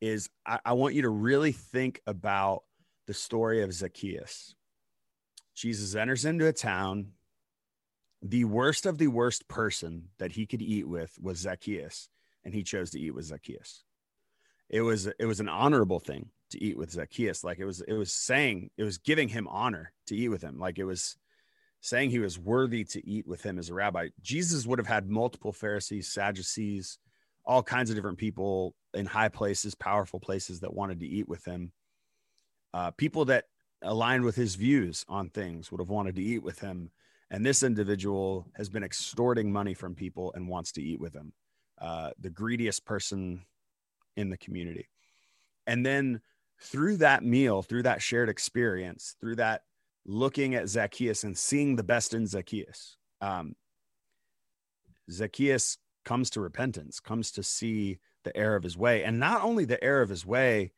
is 0.00 0.28
I, 0.44 0.58
I 0.64 0.72
want 0.72 0.94
you 0.94 1.02
to 1.02 1.08
really 1.08 1.52
think 1.52 2.00
about 2.06 2.64
the 3.06 3.14
story 3.14 3.62
of 3.62 3.72
Zacchaeus. 3.72 4.54
Jesus 5.54 5.94
enters 5.94 6.24
into 6.24 6.46
a 6.46 6.52
town. 6.52 7.12
The 8.22 8.44
worst 8.44 8.84
of 8.84 8.98
the 8.98 9.08
worst 9.08 9.48
person 9.48 10.08
that 10.18 10.32
he 10.32 10.44
could 10.46 10.60
eat 10.60 10.86
with 10.86 11.16
was 11.20 11.38
Zacchaeus, 11.38 12.08
and 12.44 12.52
he 12.52 12.62
chose 12.62 12.90
to 12.90 13.00
eat 13.00 13.12
with 13.12 13.26
Zacchaeus 13.26 13.84
it 14.70 14.80
was 14.82 15.06
it 15.06 15.26
was 15.26 15.40
an 15.40 15.48
honorable 15.48 16.00
thing 16.00 16.30
to 16.50 16.62
eat 16.62 16.76
with 16.76 16.90
Zacchaeus. 16.90 17.44
Like 17.44 17.58
it 17.58 17.64
was 17.64 17.80
it 17.80 17.94
was 17.94 18.12
saying 18.12 18.70
it 18.76 18.84
was 18.84 18.98
giving 18.98 19.28
him 19.28 19.48
honor 19.48 19.92
to 20.06 20.16
eat 20.16 20.28
with 20.28 20.42
him. 20.42 20.58
Like 20.58 20.78
it 20.78 20.84
was 20.84 21.16
saying 21.80 22.10
he 22.10 22.18
was 22.18 22.38
worthy 22.38 22.84
to 22.84 23.06
eat 23.08 23.26
with 23.26 23.42
him 23.42 23.58
as 23.58 23.70
a 23.70 23.74
rabbi. 23.74 24.08
Jesus 24.20 24.66
would 24.66 24.78
have 24.78 24.86
had 24.86 25.08
multiple 25.08 25.52
Pharisees, 25.52 26.12
Sadducees, 26.12 26.98
all 27.44 27.62
kinds 27.62 27.90
of 27.90 27.96
different 27.96 28.18
people 28.18 28.74
in 28.92 29.06
high 29.06 29.28
places, 29.28 29.74
powerful 29.74 30.20
places 30.20 30.60
that 30.60 30.74
wanted 30.74 31.00
to 31.00 31.06
eat 31.06 31.28
with 31.28 31.44
him. 31.44 31.72
Uh, 32.74 32.90
people 32.92 33.24
that 33.26 33.46
aligned 33.82 34.24
with 34.24 34.36
his 34.36 34.56
views 34.56 35.04
on 35.08 35.30
things 35.30 35.70
would 35.70 35.80
have 35.80 35.88
wanted 35.88 36.16
to 36.16 36.22
eat 36.22 36.42
with 36.42 36.60
him. 36.60 36.90
And 37.30 37.46
this 37.46 37.62
individual 37.62 38.46
has 38.56 38.68
been 38.68 38.82
extorting 38.82 39.50
money 39.52 39.74
from 39.74 39.94
people 39.94 40.32
and 40.34 40.48
wants 40.48 40.72
to 40.72 40.82
eat 40.82 41.00
with 41.00 41.14
him. 41.14 41.32
Uh, 41.80 42.10
the 42.18 42.30
greediest 42.30 42.84
person 42.84 43.42
in 44.16 44.28
the 44.28 44.36
community. 44.36 44.88
And 45.66 45.86
then 45.86 46.20
through 46.62 46.98
that 46.98 47.24
meal, 47.24 47.62
through 47.62 47.84
that 47.84 48.02
shared 48.02 48.28
experience, 48.28 49.16
through 49.20 49.36
that 49.36 49.62
looking 50.06 50.54
at 50.54 50.68
Zacchaeus 50.68 51.24
and 51.24 51.36
seeing 51.36 51.76
the 51.76 51.82
best 51.82 52.14
in 52.14 52.26
Zacchaeus, 52.26 52.96
um, 53.20 53.54
Zacchaeus 55.10 55.78
comes 56.04 56.30
to 56.30 56.40
repentance, 56.40 57.00
comes 57.00 57.32
to 57.32 57.42
see 57.42 57.98
the 58.24 58.36
error 58.36 58.56
of 58.56 58.62
his 58.62 58.76
way. 58.76 59.04
And 59.04 59.18
not 59.18 59.42
only 59.42 59.64
the 59.64 59.82
error 59.82 60.02
of 60.02 60.08
his 60.08 60.24
way, 60.24 60.72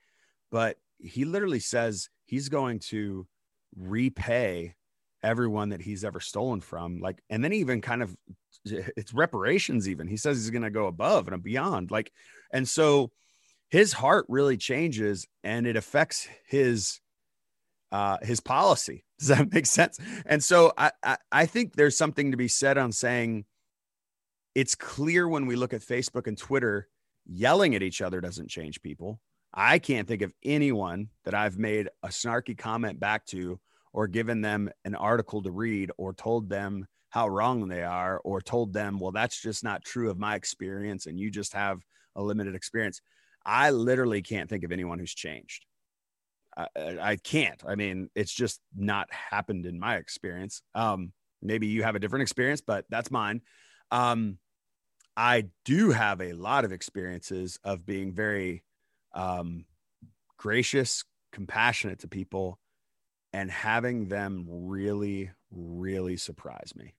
but 0.51 0.77
he 0.99 1.25
literally 1.25 1.61
says 1.61 2.09
he's 2.25 2.49
going 2.49 2.79
to 2.79 3.27
repay 3.77 4.75
everyone 5.23 5.71
that 5.71 5.81
he's 5.81 6.05
ever 6.05 6.21
stolen 6.21 6.61
from. 6.61 7.01
Like, 7.01 7.23
and 7.31 7.43
then 7.43 7.53
even 7.53 7.81
kind 7.81 8.03
of 8.03 8.17
it's 8.65 9.15
reparations, 9.15 9.89
even. 9.89 10.07
He 10.07 10.17
says 10.17 10.39
he's 10.39 10.51
going 10.51 10.62
to 10.62 10.71
go 10.71 10.87
above 10.87 11.29
and 11.29 11.43
beyond. 11.43 11.91
Like, 11.91 12.12
and 12.53 12.69
so 12.69 13.11
his 13.73 13.95
heart 13.95 14.26
really 14.29 14.59
changes 14.59 15.26
and 15.43 15.67
it 15.67 15.76
affects 15.76 16.29
his 16.47 17.00
uh, 17.91 18.19
his 18.21 18.38
policy. 18.38 19.02
Does 19.19 19.29
that 19.29 19.52
make 19.52 19.67
sense? 19.67 19.99
And 20.26 20.45
so 20.45 20.73
I, 20.76 20.93
I, 21.02 21.17
I 21.33 21.47
think 21.47 21.75
there's 21.75 21.97
something 21.97 22.33
to 22.33 22.37
be 22.37 22.49
said 22.49 22.76
on 22.76 22.93
saying 22.93 23.47
it's 24.55 24.75
clear 24.75 25.26
when 25.26 25.47
we 25.47 25.57
look 25.57 25.73
at 25.73 25.81
Facebook 25.81 26.26
and 26.26 26.37
Twitter, 26.37 26.88
yelling 27.26 27.75
at 27.75 27.83
each 27.83 28.02
other 28.02 28.21
doesn't 28.21 28.50
change 28.50 28.83
people. 28.83 29.21
I 29.55 29.79
can't 29.79 30.07
think 30.07 30.21
of 30.21 30.35
anyone 30.45 31.09
that 31.25 31.35
I've 31.35 31.57
made 31.57 31.88
a 32.02 32.09
snarky 32.09 32.57
comment 32.57 33.00
back 33.00 33.25
to 33.26 33.59
or 33.95 34.07
given 34.07 34.43
them 34.43 34.71
an 34.85 34.95
article 34.95 35.43
to 35.43 35.50
read 35.50 35.91
or 35.97 36.12
told 36.12 36.50
them 36.50 36.87
how 37.09 37.26
wrong 37.26 37.69
they 37.69 37.85
are 37.85 38.21
or 38.23 38.43
told 38.43 38.75
them, 38.75 38.99
well, 38.99 39.12
that's 39.12 39.41
just 39.41 39.64
not 39.64 39.83
true 39.83 40.11
of 40.11 40.19
my 40.19 40.35
experience 40.35 41.07
and 41.07 41.19
you 41.19 41.31
just 41.31 41.55
have 41.55 41.81
a 42.17 42.23
limited 42.23 42.55
experience. 42.55 43.00
I 43.45 43.71
literally 43.71 44.23
can't 44.23 44.49
think 44.49 44.65
of 44.65 44.73
anyone 44.73 44.99
who's 44.99 45.15
changed. 45.15 45.67
I, 46.57 46.67
I 47.01 47.17
can't. 47.17 47.63
I 47.67 47.75
mean, 47.75 48.11
it's 48.15 48.33
just 48.33 48.61
not 48.77 49.09
happened 49.13 49.67
in 49.67 49.79
my 49.79 49.97
experience. 49.97 50.63
Um, 50.75 51.13
maybe 51.41 51.67
you 51.67 51.83
have 51.83 51.95
a 51.95 51.99
different 51.99 52.23
experience, 52.23 52.61
but 52.61 52.85
that's 52.91 53.11
mine. 53.11 53.41
Um, 53.91 54.39
I 55.17 55.47
do 55.65 55.91
have 55.91 56.21
a 56.21 56.33
lot 56.33 56.65
of 56.65 56.73
experiences 56.73 57.59
of 57.65 57.85
being 57.85 58.13
very 58.13 58.65
um, 59.15 59.65
gracious, 60.39 61.05
compassionate 61.33 62.01
to 62.01 62.09
people, 62.09 62.59
and 63.33 63.51
having 63.51 64.09
them 64.09 64.47
really, 64.49 65.31
really 65.51 66.17
surprise 66.17 66.73
me. 66.77 66.95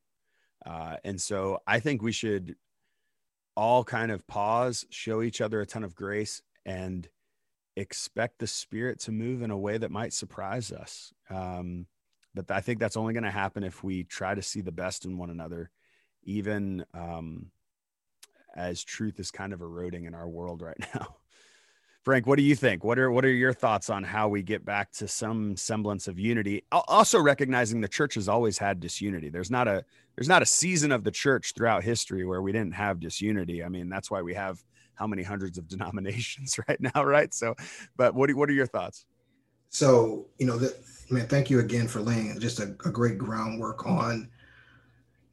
Uh, 0.65 0.97
and 1.03 1.19
so 1.19 1.59
I 1.67 1.79
think 1.79 2.01
we 2.01 2.11
should 2.11 2.55
all 3.55 3.83
kind 3.83 4.11
of 4.11 4.25
pause, 4.27 4.85
show 4.89 5.21
each 5.21 5.41
other 5.41 5.61
a 5.61 5.65
ton 5.65 5.83
of 5.83 5.95
grace, 5.95 6.41
and 6.65 7.07
expect 7.75 8.39
the 8.39 8.47
spirit 8.47 8.99
to 9.01 9.11
move 9.11 9.41
in 9.41 9.51
a 9.51 9.57
way 9.57 9.77
that 9.77 9.91
might 9.91 10.13
surprise 10.13 10.71
us. 10.71 11.13
Um, 11.29 11.87
but 12.35 12.49
I 12.49 12.61
think 12.61 12.79
that's 12.79 12.97
only 12.97 13.13
going 13.13 13.23
to 13.23 13.31
happen 13.31 13.63
if 13.63 13.83
we 13.83 14.03
try 14.03 14.33
to 14.33 14.41
see 14.41 14.61
the 14.61 14.71
best 14.71 15.05
in 15.05 15.17
one 15.17 15.29
another, 15.29 15.69
even 16.23 16.85
um, 16.93 17.51
as 18.55 18.83
truth 18.83 19.19
is 19.19 19.31
kind 19.31 19.53
of 19.53 19.61
eroding 19.61 20.05
in 20.05 20.15
our 20.15 20.27
world 20.27 20.61
right 20.61 20.79
now. 20.95 21.15
Frank, 22.03 22.27
what 22.27 22.35
do 22.35 22.43
you 22.43 22.55
think? 22.55 22.83
What 22.83 22.99
are 22.99 23.09
what 23.11 23.23
are 23.23 23.31
your 23.31 23.53
thoughts 23.53 23.89
on 23.89 24.03
how 24.03 24.27
we 24.27 24.43
get 24.43 24.65
back 24.65 24.91
to 24.93 25.07
some 25.07 25.55
semblance 25.55 26.09
of 26.09 26.19
unity? 26.19 26.65
Also 26.71 27.17
recognizing 27.19 27.79
the 27.79 27.87
church 27.87 28.15
has 28.15 28.27
always 28.27 28.57
had 28.57 28.81
disunity. 28.81 29.29
There's 29.29 29.49
not 29.49 29.69
a 29.69 29.85
there's 30.17 30.27
not 30.27 30.41
a 30.41 30.45
season 30.45 30.91
of 30.91 31.05
the 31.05 31.11
church 31.11 31.53
throughout 31.55 31.81
history 31.81 32.25
where 32.25 32.41
we 32.41 32.51
didn't 32.51 32.73
have 32.73 32.99
disunity. 32.99 33.63
I 33.63 33.69
mean, 33.69 33.87
that's 33.87 34.11
why 34.11 34.21
we 34.21 34.33
have 34.33 34.61
how 34.95 35.07
many 35.07 35.23
hundreds 35.23 35.57
of 35.57 35.67
denominations 35.69 36.59
right 36.67 36.79
now, 36.79 37.05
right? 37.05 37.33
So, 37.33 37.55
but 37.95 38.13
what 38.13 38.27
do, 38.27 38.35
what 38.35 38.49
are 38.49 38.53
your 38.53 38.67
thoughts? 38.67 39.05
So, 39.69 40.27
you 40.37 40.45
know, 40.45 40.57
the, 40.57 40.75
man, 41.09 41.27
thank 41.27 41.49
you 41.49 41.59
again 41.59 41.87
for 41.87 42.01
laying 42.01 42.37
just 42.39 42.59
a, 42.59 42.75
a 42.85 42.91
great 42.91 43.17
groundwork 43.17 43.87
on 43.87 44.29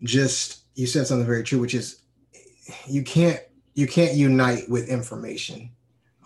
just 0.05 0.63
you 0.77 0.87
said 0.87 1.09
something 1.09 1.27
very 1.27 1.43
true, 1.43 1.59
which 1.59 1.75
is 1.75 2.03
you 2.87 3.03
can't 3.03 3.41
you 3.75 3.89
can't 3.89 4.15
unite 4.15 4.71
with 4.71 4.89
information 4.89 5.73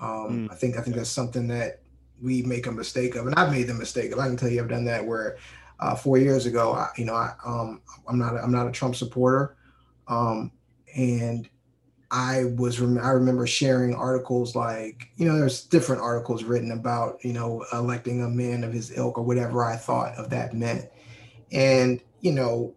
um, 0.01 0.49
mm. 0.49 0.53
I 0.53 0.55
think 0.55 0.77
I 0.77 0.83
think 0.83 0.97
that's 0.97 1.11
something 1.11 1.49
that 1.49 1.81
we 2.23 2.43
make 2.43 2.67
a 2.67 2.73
mistake 2.73 3.17
of, 3.17 3.27
and 3.27 3.35
I've 3.37 3.51
made 3.51 3.67
the 3.67 3.75
mistake 3.75 4.13
of. 4.13 4.19
I 4.19 4.27
can 4.27 4.37
tell 4.37 4.49
you, 4.49 4.63
I've 4.63 4.69
done 4.69 4.85
that 4.87 5.05
where 5.05 5.37
uh, 5.81 5.95
four 5.95 6.19
years 6.19 6.47
ago, 6.47 6.73
I, 6.73 6.89
you 6.97 7.05
know, 7.05 7.15
I, 7.15 7.35
um, 7.45 7.81
I'm 8.09 8.19
not 8.19 8.37
I'm 8.37 8.53
not 8.53 8.67
a 8.67 8.73
Trump 8.73 8.97
supporter, 8.97 9.57
um, 10.09 10.53
and 10.97 11.49
I 12.11 12.45
was 12.57 12.81
I 12.81 13.11
remember 13.11 13.47
sharing 13.47 13.95
articles 13.95 14.55
like 14.55 15.09
you 15.17 15.27
know 15.27 15.37
there's 15.39 15.65
different 15.65 16.03
articles 16.03 16.45
written 16.45 16.71
about 16.71 17.25
you 17.25 17.33
know 17.33 17.65
electing 17.73 18.23
a 18.23 18.29
man 18.29 18.63
of 18.65 18.73
his 18.73 18.97
ilk 18.97 19.19
or 19.19 19.23
whatever 19.23 19.65
I 19.65 19.77
thought 19.77 20.15
of 20.15 20.31
that 20.31 20.55
meant, 20.55 20.87
and 21.51 22.01
you 22.21 22.33
know 22.33 22.75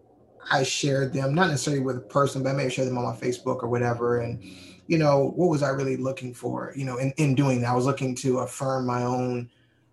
I 0.49 0.63
shared 0.63 1.13
them 1.13 1.35
not 1.35 1.49
necessarily 1.49 1.83
with 1.83 1.97
a 1.97 2.01
person 2.01 2.41
but 2.41 2.49
I 2.49 2.53
may 2.53 2.69
share 2.69 2.85
them 2.85 2.97
on 2.97 3.03
my 3.03 3.15
Facebook 3.15 3.63
or 3.63 3.67
whatever 3.67 4.21
and 4.21 4.41
you 4.87 4.97
know 4.97 5.31
what 5.35 5.49
was 5.49 5.63
I 5.63 5.69
really 5.69 5.97
looking 5.97 6.33
for 6.33 6.73
you 6.75 6.85
know 6.85 6.97
in, 6.97 7.11
in 7.17 7.35
doing 7.35 7.61
that 7.61 7.71
I 7.71 7.75
was 7.75 7.85
looking 7.85 8.15
to 8.15 8.39
affirm 8.39 8.85
my 8.85 9.03
own 9.03 9.49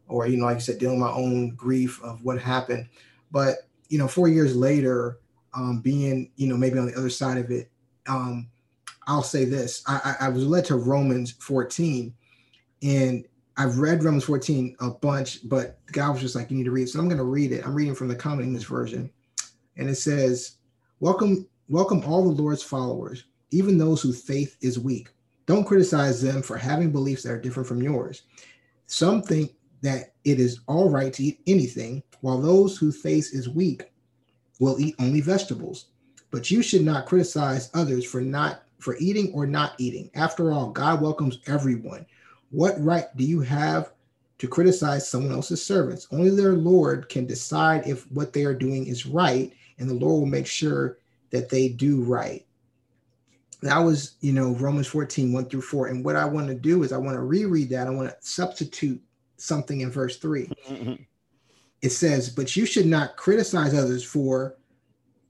or 0.08 0.26
you 0.26 0.36
know 0.36 0.46
like 0.46 0.56
I 0.56 0.60
said 0.60 0.78
dealing 0.78 1.00
with 1.00 1.08
my 1.08 1.14
own 1.14 1.50
grief 1.50 2.02
of 2.02 2.22
what 2.22 2.40
happened 2.40 2.88
but 3.30 3.68
you 3.88 3.98
know 3.98 4.08
four 4.08 4.28
years 4.28 4.56
later 4.56 5.18
um, 5.54 5.80
being 5.80 6.30
you 6.36 6.48
know 6.48 6.56
maybe 6.56 6.78
on 6.78 6.86
the 6.86 6.96
other 6.96 7.10
side 7.10 7.38
of 7.38 7.50
it 7.50 7.70
um, 8.06 8.48
I'll 9.06 9.22
say 9.22 9.44
this. 9.44 9.82
I, 9.86 10.16
I, 10.20 10.28
was 10.28 10.46
led 10.46 10.64
to 10.66 10.76
Romans 10.76 11.32
14, 11.32 12.14
and 12.82 13.24
I've 13.56 13.78
read 13.78 14.02
Romans 14.02 14.24
14 14.24 14.76
a 14.80 14.90
bunch, 14.90 15.46
but 15.48 15.78
God 15.92 16.12
was 16.12 16.22
just 16.22 16.34
like, 16.34 16.50
you 16.50 16.56
need 16.56 16.64
to 16.64 16.70
read. 16.70 16.88
So 16.88 16.98
I'm 16.98 17.08
going 17.08 17.18
to 17.18 17.24
read 17.24 17.52
it. 17.52 17.66
I'm 17.66 17.74
reading 17.74 17.94
from 17.94 18.08
the 18.08 18.16
Common 18.16 18.44
English 18.44 18.64
version. 18.64 19.10
And 19.76 19.88
it 19.88 19.96
says, 19.96 20.56
Welcome, 21.00 21.46
welcome 21.68 22.02
all 22.04 22.22
the 22.22 22.42
Lord's 22.42 22.62
followers, 22.62 23.24
even 23.54 23.78
those 23.78 24.02
whose 24.02 24.22
faith 24.22 24.56
is 24.60 24.78
weak. 24.78 25.08
Don't 25.46 25.64
criticize 25.64 26.20
them 26.20 26.42
for 26.42 26.56
having 26.56 26.90
beliefs 26.90 27.22
that 27.22 27.32
are 27.32 27.40
different 27.40 27.68
from 27.68 27.82
yours. 27.82 28.22
Some 28.86 29.22
think 29.22 29.52
that 29.82 30.14
it 30.24 30.40
is 30.40 30.60
all 30.66 30.90
right 30.90 31.12
to 31.12 31.22
eat 31.22 31.40
anything, 31.46 32.02
while 32.20 32.40
those 32.40 32.76
whose 32.76 33.00
faith 33.00 33.30
is 33.32 33.48
weak 33.48 33.92
will 34.58 34.80
eat 34.80 34.94
only 34.98 35.20
vegetables. 35.20 35.86
But 36.30 36.50
you 36.50 36.62
should 36.62 36.82
not 36.84 37.06
criticize 37.06 37.70
others 37.74 38.04
for 38.04 38.20
not 38.20 38.62
for 38.78 38.96
eating 38.98 39.32
or 39.32 39.46
not 39.46 39.74
eating. 39.78 40.10
After 40.14 40.52
all, 40.52 40.70
God 40.70 41.00
welcomes 41.00 41.38
everyone. 41.46 42.06
What 42.50 42.82
right 42.82 43.06
do 43.16 43.24
you 43.24 43.40
have 43.40 43.92
to 44.38 44.48
criticize 44.48 45.08
someone 45.08 45.32
else's 45.32 45.64
servants? 45.64 46.08
Only 46.10 46.30
their 46.30 46.54
Lord 46.54 47.08
can 47.08 47.26
decide 47.26 47.86
if 47.86 48.10
what 48.10 48.32
they 48.32 48.44
are 48.44 48.54
doing 48.54 48.86
is 48.86 49.06
right, 49.06 49.52
and 49.78 49.88
the 49.88 49.94
Lord 49.94 50.20
will 50.20 50.26
make 50.26 50.46
sure 50.46 50.98
that 51.30 51.48
they 51.48 51.68
do 51.68 52.02
right. 52.02 52.46
That 53.64 53.78
was, 53.78 54.16
you 54.20 54.32
know, 54.34 54.50
Romans 54.56 54.86
14, 54.88 55.32
1 55.32 55.46
through 55.46 55.62
4. 55.62 55.86
And 55.86 56.04
what 56.04 56.16
I 56.16 56.26
want 56.26 56.48
to 56.48 56.54
do 56.54 56.82
is 56.82 56.92
I 56.92 56.98
want 56.98 57.14
to 57.14 57.22
reread 57.22 57.70
that. 57.70 57.86
I 57.86 57.90
want 57.90 58.10
to 58.10 58.16
substitute 58.20 59.00
something 59.38 59.80
in 59.80 59.90
verse 59.90 60.18
3. 60.18 60.50
Mm-hmm. 60.68 61.02
It 61.80 61.88
says, 61.88 62.28
But 62.28 62.56
you 62.56 62.66
should 62.66 62.84
not 62.84 63.16
criticize 63.16 63.72
others 63.72 64.04
for 64.04 64.56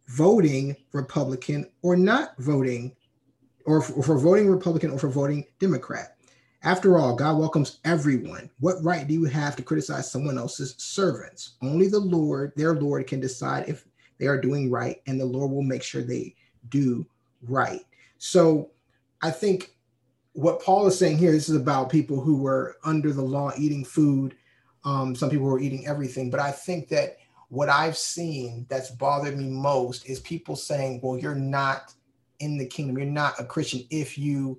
voting 0.08 0.74
Republican 0.90 1.70
or 1.82 1.94
not 1.94 2.36
voting 2.38 2.96
or 3.66 3.80
for 3.80 4.18
voting 4.18 4.50
Republican 4.50 4.90
or 4.90 4.98
for 4.98 5.08
voting 5.08 5.44
Democrat. 5.60 6.16
After 6.64 6.98
all, 6.98 7.14
God 7.14 7.38
welcomes 7.38 7.78
everyone. 7.84 8.50
What 8.58 8.82
right 8.82 9.06
do 9.06 9.14
you 9.14 9.26
have 9.26 9.54
to 9.56 9.62
criticize 9.62 10.10
someone 10.10 10.38
else's 10.38 10.74
servants? 10.76 11.54
Only 11.62 11.86
the 11.86 12.00
Lord, 12.00 12.52
their 12.56 12.74
Lord, 12.74 13.06
can 13.06 13.20
decide 13.20 13.68
if 13.68 13.86
they 14.18 14.26
are 14.26 14.40
doing 14.40 14.72
right, 14.72 15.00
and 15.06 15.20
the 15.20 15.24
Lord 15.24 15.52
will 15.52 15.62
make 15.62 15.84
sure 15.84 16.02
they 16.02 16.34
do 16.70 17.06
right. 17.46 17.82
So 18.24 18.70
I 19.20 19.30
think 19.30 19.76
what 20.32 20.62
Paul 20.62 20.86
is 20.86 20.98
saying 20.98 21.18
here, 21.18 21.30
this 21.30 21.50
is 21.50 21.56
about 21.56 21.90
people 21.90 22.22
who 22.22 22.38
were 22.38 22.78
under 22.82 23.12
the 23.12 23.22
law 23.22 23.52
eating 23.58 23.84
food. 23.84 24.34
Um, 24.82 25.14
some 25.14 25.28
people 25.28 25.44
were 25.44 25.60
eating 25.60 25.86
everything, 25.86 26.30
but 26.30 26.40
I 26.40 26.50
think 26.50 26.88
that 26.88 27.18
what 27.50 27.68
I've 27.68 27.98
seen 27.98 28.64
that's 28.70 28.90
bothered 28.90 29.36
me 29.36 29.50
most 29.50 30.08
is 30.08 30.20
people 30.20 30.56
saying, 30.56 31.00
well, 31.02 31.18
you're 31.18 31.34
not 31.34 31.92
in 32.40 32.56
the 32.56 32.64
kingdom. 32.64 32.96
You're 32.96 33.06
not 33.08 33.38
a 33.38 33.44
Christian 33.44 33.84
if 33.90 34.16
you 34.16 34.58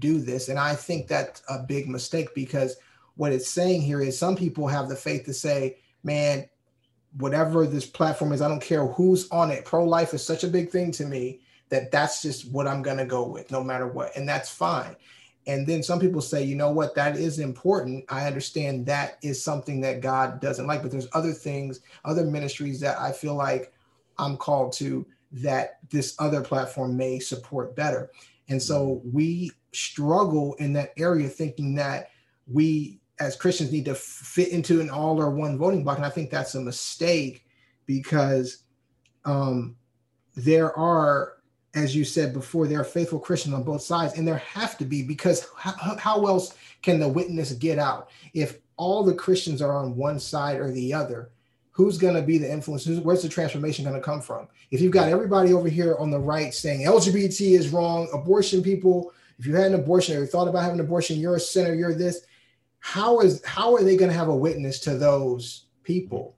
do 0.00 0.18
this. 0.18 0.48
And 0.48 0.58
I 0.58 0.74
think 0.74 1.06
that's 1.06 1.40
a 1.48 1.62
big 1.62 1.88
mistake 1.88 2.34
because 2.34 2.76
what 3.14 3.32
it's 3.32 3.48
saying 3.48 3.82
here 3.82 4.00
is 4.00 4.18
some 4.18 4.34
people 4.34 4.66
have 4.66 4.88
the 4.88 4.96
faith 4.96 5.24
to 5.26 5.34
say, 5.34 5.78
man, 6.02 6.48
whatever 7.18 7.64
this 7.64 7.86
platform 7.86 8.32
is, 8.32 8.42
I 8.42 8.48
don't 8.48 8.60
care 8.60 8.88
who's 8.88 9.30
on 9.30 9.52
it. 9.52 9.64
Pro 9.64 9.84
life 9.84 10.14
is 10.14 10.26
such 10.26 10.42
a 10.42 10.48
big 10.48 10.70
thing 10.70 10.90
to 10.92 11.06
me 11.06 11.42
that 11.68 11.90
that's 11.90 12.22
just 12.22 12.50
what 12.50 12.66
I'm 12.66 12.82
going 12.82 12.98
to 12.98 13.06
go 13.06 13.26
with 13.26 13.50
no 13.50 13.62
matter 13.62 13.86
what. 13.86 14.16
And 14.16 14.28
that's 14.28 14.50
fine. 14.50 14.96
And 15.46 15.66
then 15.66 15.82
some 15.82 16.00
people 16.00 16.20
say, 16.20 16.42
you 16.42 16.56
know 16.56 16.70
what, 16.70 16.94
that 16.94 17.16
is 17.16 17.38
important. 17.38 18.04
I 18.08 18.26
understand 18.26 18.86
that 18.86 19.18
is 19.22 19.42
something 19.42 19.80
that 19.82 20.00
God 20.00 20.40
doesn't 20.40 20.66
like, 20.66 20.82
but 20.82 20.90
there's 20.90 21.08
other 21.12 21.32
things, 21.32 21.80
other 22.04 22.24
ministries 22.24 22.80
that 22.80 22.98
I 22.98 23.12
feel 23.12 23.34
like 23.34 23.72
I'm 24.18 24.36
called 24.36 24.72
to 24.74 25.06
that 25.32 25.78
this 25.90 26.14
other 26.18 26.40
platform 26.40 26.96
may 26.96 27.18
support 27.18 27.76
better. 27.76 28.10
And 28.48 28.62
so 28.62 29.02
we 29.12 29.50
struggle 29.72 30.54
in 30.54 30.72
that 30.74 30.92
area 30.96 31.28
thinking 31.28 31.74
that 31.74 32.10
we 32.46 33.00
as 33.20 33.36
Christians 33.36 33.70
need 33.70 33.84
to 33.84 33.94
fit 33.94 34.48
into 34.48 34.80
an 34.80 34.90
all 34.90 35.20
or 35.20 35.30
one 35.30 35.58
voting 35.58 35.84
bloc. 35.84 35.98
And 35.98 36.06
I 36.06 36.10
think 36.10 36.30
that's 36.30 36.54
a 36.54 36.60
mistake 36.60 37.46
because 37.86 38.64
um, 39.24 39.76
there 40.34 40.76
are, 40.76 41.34
as 41.74 41.94
you 41.94 42.04
said 42.04 42.32
before, 42.32 42.66
there 42.66 42.80
are 42.80 42.84
faithful 42.84 43.18
Christians 43.18 43.54
on 43.54 43.64
both 43.64 43.82
sides, 43.82 44.14
and 44.14 44.26
there 44.26 44.38
have 44.38 44.78
to 44.78 44.84
be 44.84 45.02
because 45.02 45.46
how, 45.56 45.96
how 45.96 46.26
else 46.26 46.54
can 46.82 47.00
the 47.00 47.08
witness 47.08 47.52
get 47.52 47.78
out 47.78 48.10
if 48.32 48.58
all 48.76 49.02
the 49.02 49.14
Christians 49.14 49.60
are 49.60 49.76
on 49.76 49.96
one 49.96 50.18
side 50.18 50.60
or 50.60 50.70
the 50.70 50.92
other? 50.92 51.30
who's 51.74 51.98
going 51.98 52.14
to 52.14 52.22
be 52.22 52.38
the 52.38 52.50
influence? 52.50 52.84
Who's, 52.84 53.00
where's 53.00 53.22
the 53.22 53.28
transformation 53.28 53.84
going 53.84 53.96
to 53.96 54.00
come 54.00 54.20
from? 54.20 54.46
If 54.70 54.80
you've 54.80 54.92
got 54.92 55.08
everybody 55.08 55.52
over 55.52 55.68
here 55.68 55.96
on 55.98 56.08
the 56.08 56.20
right 56.20 56.54
saying 56.54 56.86
LGBT 56.86 57.58
is 57.58 57.70
wrong, 57.70 58.08
abortion 58.14 58.62
people, 58.62 59.12
if 59.40 59.46
you 59.46 59.56
had 59.56 59.66
an 59.66 59.74
abortion 59.74 60.16
or 60.16 60.20
you 60.20 60.26
thought 60.26 60.46
about 60.46 60.62
having 60.62 60.78
an 60.78 60.86
abortion, 60.86 61.18
you're 61.18 61.34
a 61.34 61.40
sinner, 61.40 61.74
you're 61.74 61.92
this. 61.92 62.20
How 62.78 63.20
is 63.20 63.44
how 63.44 63.74
are 63.74 63.82
they 63.82 63.96
going 63.96 64.10
to 64.10 64.16
have 64.16 64.28
a 64.28 64.36
witness 64.36 64.78
to 64.80 64.96
those 64.96 65.66
people? 65.82 66.36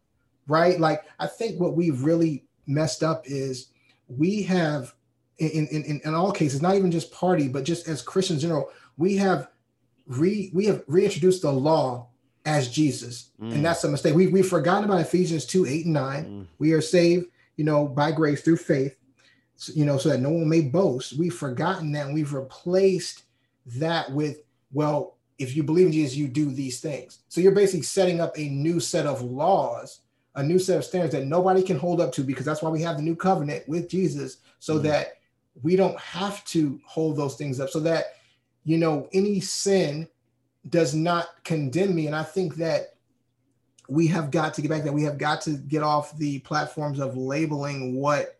Right? 0.48 0.80
Like 0.80 1.02
I 1.18 1.26
think 1.26 1.60
what 1.60 1.76
we've 1.76 2.02
really 2.02 2.46
messed 2.66 3.02
up 3.02 3.24
is 3.26 3.68
we 4.08 4.42
have 4.44 4.94
in, 5.38 5.66
in, 5.66 5.84
in, 5.84 6.00
in 6.04 6.14
all 6.14 6.32
cases, 6.32 6.62
not 6.62 6.76
even 6.76 6.90
just 6.90 7.12
party, 7.12 7.48
but 7.48 7.64
just 7.64 7.88
as 7.88 8.02
Christians 8.02 8.42
in 8.42 8.48
general, 8.48 8.70
we 8.96 9.16
have 9.16 9.48
re 10.06 10.50
we 10.54 10.66
have 10.66 10.82
reintroduced 10.86 11.42
the 11.42 11.52
law 11.52 12.08
as 12.46 12.68
Jesus. 12.68 13.30
Mm. 13.40 13.54
And 13.54 13.64
that's 13.64 13.84
a 13.84 13.88
mistake. 13.88 14.14
We, 14.14 14.28
we've 14.28 14.48
forgotten 14.48 14.84
about 14.84 15.00
Ephesians 15.00 15.44
2 15.46 15.66
8 15.66 15.84
and 15.84 15.94
9. 15.94 16.24
Mm. 16.24 16.46
We 16.58 16.72
are 16.72 16.80
saved, 16.80 17.26
you 17.56 17.64
know, 17.64 17.86
by 17.86 18.12
grace 18.12 18.40
through 18.40 18.58
faith, 18.58 18.96
you 19.74 19.84
know, 19.84 19.98
so 19.98 20.08
that 20.08 20.20
no 20.20 20.30
one 20.30 20.48
may 20.48 20.62
boast. 20.62 21.18
We've 21.18 21.34
forgotten 21.34 21.92
that 21.92 22.06
and 22.06 22.14
we've 22.14 22.32
replaced 22.32 23.24
that 23.66 24.10
with, 24.12 24.42
well, 24.72 25.16
if 25.38 25.56
you 25.56 25.62
believe 25.62 25.86
in 25.86 25.92
Jesus, 25.92 26.16
you 26.16 26.28
do 26.28 26.50
these 26.50 26.80
things. 26.80 27.18
So 27.28 27.40
you're 27.40 27.52
basically 27.52 27.82
setting 27.82 28.20
up 28.20 28.38
a 28.38 28.48
new 28.48 28.80
set 28.80 29.06
of 29.06 29.20
laws, 29.20 30.00
a 30.34 30.42
new 30.42 30.58
set 30.58 30.78
of 30.78 30.84
standards 30.84 31.12
that 31.14 31.26
nobody 31.26 31.62
can 31.62 31.78
hold 31.78 32.00
up 32.00 32.12
to 32.12 32.22
because 32.22 32.46
that's 32.46 32.62
why 32.62 32.70
we 32.70 32.80
have 32.82 32.96
the 32.96 33.02
new 33.02 33.16
covenant 33.16 33.68
with 33.68 33.88
Jesus, 33.88 34.38
so 34.60 34.78
mm. 34.78 34.82
that 34.84 35.18
we 35.62 35.76
don't 35.76 35.98
have 35.98 36.44
to 36.46 36.80
hold 36.84 37.16
those 37.16 37.36
things 37.36 37.60
up, 37.60 37.70
so 37.70 37.80
that, 37.80 38.16
you 38.64 38.78
know, 38.78 39.08
any 39.12 39.40
sin 39.40 40.08
does 40.68 40.94
not 40.94 41.28
condemn 41.44 41.94
me. 41.94 42.06
And 42.06 42.16
I 42.16 42.22
think 42.22 42.56
that 42.56 42.94
we 43.88 44.06
have 44.08 44.30
got 44.30 44.52
to 44.54 44.62
get 44.62 44.70
back 44.70 44.82
that 44.82 44.92
we 44.92 45.04
have 45.04 45.18
got 45.18 45.40
to 45.42 45.52
get 45.52 45.82
off 45.82 46.16
the 46.18 46.40
platforms 46.40 46.98
of 46.98 47.16
labeling 47.16 47.96
what 47.96 48.38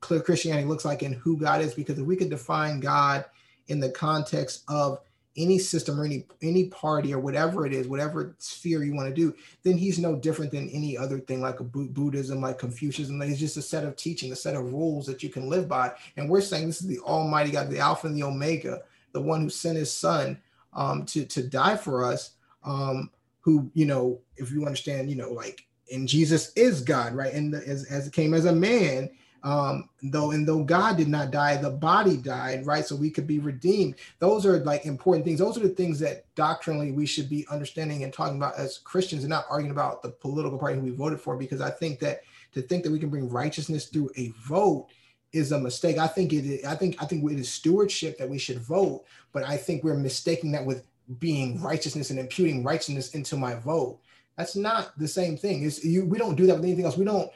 clear 0.00 0.20
Christianity 0.20 0.66
looks 0.66 0.84
like 0.84 1.02
and 1.02 1.14
who 1.14 1.36
God 1.36 1.60
is, 1.60 1.74
because 1.74 1.98
if 1.98 2.06
we 2.06 2.16
could 2.16 2.30
define 2.30 2.80
God 2.80 3.24
in 3.68 3.80
the 3.80 3.90
context 3.90 4.64
of 4.68 5.00
any 5.36 5.58
system 5.58 6.00
or 6.00 6.04
any 6.04 6.24
any 6.42 6.68
party 6.68 7.12
or 7.12 7.18
whatever 7.18 7.66
it 7.66 7.72
is, 7.72 7.88
whatever 7.88 8.34
sphere 8.38 8.82
you 8.84 8.94
want 8.94 9.08
to 9.08 9.14
do, 9.14 9.34
then 9.62 9.76
he's 9.76 9.98
no 9.98 10.16
different 10.16 10.50
than 10.50 10.68
any 10.70 10.96
other 10.96 11.18
thing 11.18 11.40
like 11.40 11.60
a 11.60 11.64
Buddhism, 11.64 12.40
like 12.40 12.58
Confucianism. 12.58 13.20
It's 13.22 13.38
just 13.38 13.56
a 13.56 13.62
set 13.62 13.84
of 13.84 13.96
teaching, 13.96 14.32
a 14.32 14.36
set 14.36 14.56
of 14.56 14.72
rules 14.72 15.06
that 15.06 15.22
you 15.22 15.28
can 15.28 15.48
live 15.48 15.68
by. 15.68 15.92
And 16.16 16.28
we're 16.28 16.40
saying 16.40 16.66
this 16.66 16.80
is 16.80 16.88
the 16.88 17.00
Almighty 17.00 17.50
God, 17.50 17.70
the 17.70 17.78
Alpha 17.78 18.06
and 18.06 18.16
the 18.16 18.24
Omega, 18.24 18.80
the 19.12 19.20
one 19.20 19.40
who 19.40 19.50
sent 19.50 19.78
His 19.78 19.92
Son 19.92 20.40
um, 20.72 21.04
to 21.06 21.24
to 21.24 21.42
die 21.42 21.76
for 21.76 22.04
us. 22.04 22.32
Um, 22.64 23.10
who 23.40 23.70
you 23.74 23.86
know, 23.86 24.18
if 24.36 24.50
you 24.50 24.66
understand, 24.66 25.08
you 25.08 25.16
know, 25.16 25.30
like 25.30 25.66
and 25.92 26.08
Jesus 26.08 26.52
is 26.54 26.82
God, 26.82 27.14
right? 27.14 27.32
And 27.32 27.54
as 27.54 27.84
as 27.84 28.08
it 28.08 28.12
came 28.12 28.34
as 28.34 28.44
a 28.44 28.52
man, 28.52 29.10
um, 29.46 29.88
though 30.02 30.32
and 30.32 30.46
though 30.46 30.64
God 30.64 30.96
did 30.96 31.06
not 31.06 31.30
die, 31.30 31.56
the 31.56 31.70
body 31.70 32.16
died, 32.16 32.66
right? 32.66 32.84
So 32.84 32.96
we 32.96 33.10
could 33.10 33.28
be 33.28 33.38
redeemed. 33.38 33.94
Those 34.18 34.44
are 34.44 34.58
like 34.64 34.86
important 34.86 35.24
things. 35.24 35.38
Those 35.38 35.56
are 35.56 35.60
the 35.60 35.68
things 35.68 36.00
that 36.00 36.24
doctrinally 36.34 36.90
we 36.90 37.06
should 37.06 37.28
be 37.28 37.46
understanding 37.48 38.02
and 38.02 38.12
talking 38.12 38.38
about 38.38 38.58
as 38.58 38.78
Christians, 38.78 39.22
and 39.22 39.30
not 39.30 39.46
arguing 39.48 39.70
about 39.70 40.02
the 40.02 40.08
political 40.08 40.58
party 40.58 40.80
we 40.80 40.90
voted 40.90 41.20
for. 41.20 41.36
Because 41.36 41.60
I 41.60 41.70
think 41.70 42.00
that 42.00 42.22
to 42.54 42.62
think 42.62 42.82
that 42.82 42.90
we 42.90 42.98
can 42.98 43.08
bring 43.08 43.30
righteousness 43.30 43.86
through 43.86 44.10
a 44.16 44.32
vote 44.48 44.88
is 45.32 45.52
a 45.52 45.60
mistake. 45.60 45.96
I 45.96 46.08
think 46.08 46.32
it 46.32 46.44
is, 46.44 46.64
I 46.64 46.74
think 46.74 47.00
I 47.00 47.06
think 47.06 47.30
it 47.30 47.38
is 47.38 47.48
stewardship 47.48 48.18
that 48.18 48.28
we 48.28 48.38
should 48.38 48.58
vote, 48.58 49.04
but 49.32 49.44
I 49.44 49.56
think 49.56 49.84
we're 49.84 49.94
mistaking 49.94 50.50
that 50.52 50.66
with 50.66 50.82
being 51.20 51.62
righteousness 51.62 52.10
and 52.10 52.18
imputing 52.18 52.64
righteousness 52.64 53.14
into 53.14 53.36
my 53.36 53.54
vote. 53.54 54.00
That's 54.36 54.56
not 54.56 54.98
the 54.98 55.06
same 55.06 55.36
thing. 55.36 55.62
It's 55.62 55.84
you 55.84 56.04
we 56.04 56.18
don't 56.18 56.34
do 56.34 56.48
that 56.48 56.56
with 56.56 56.64
anything 56.64 56.84
else. 56.84 56.96
We 56.96 57.04
don't 57.04 57.30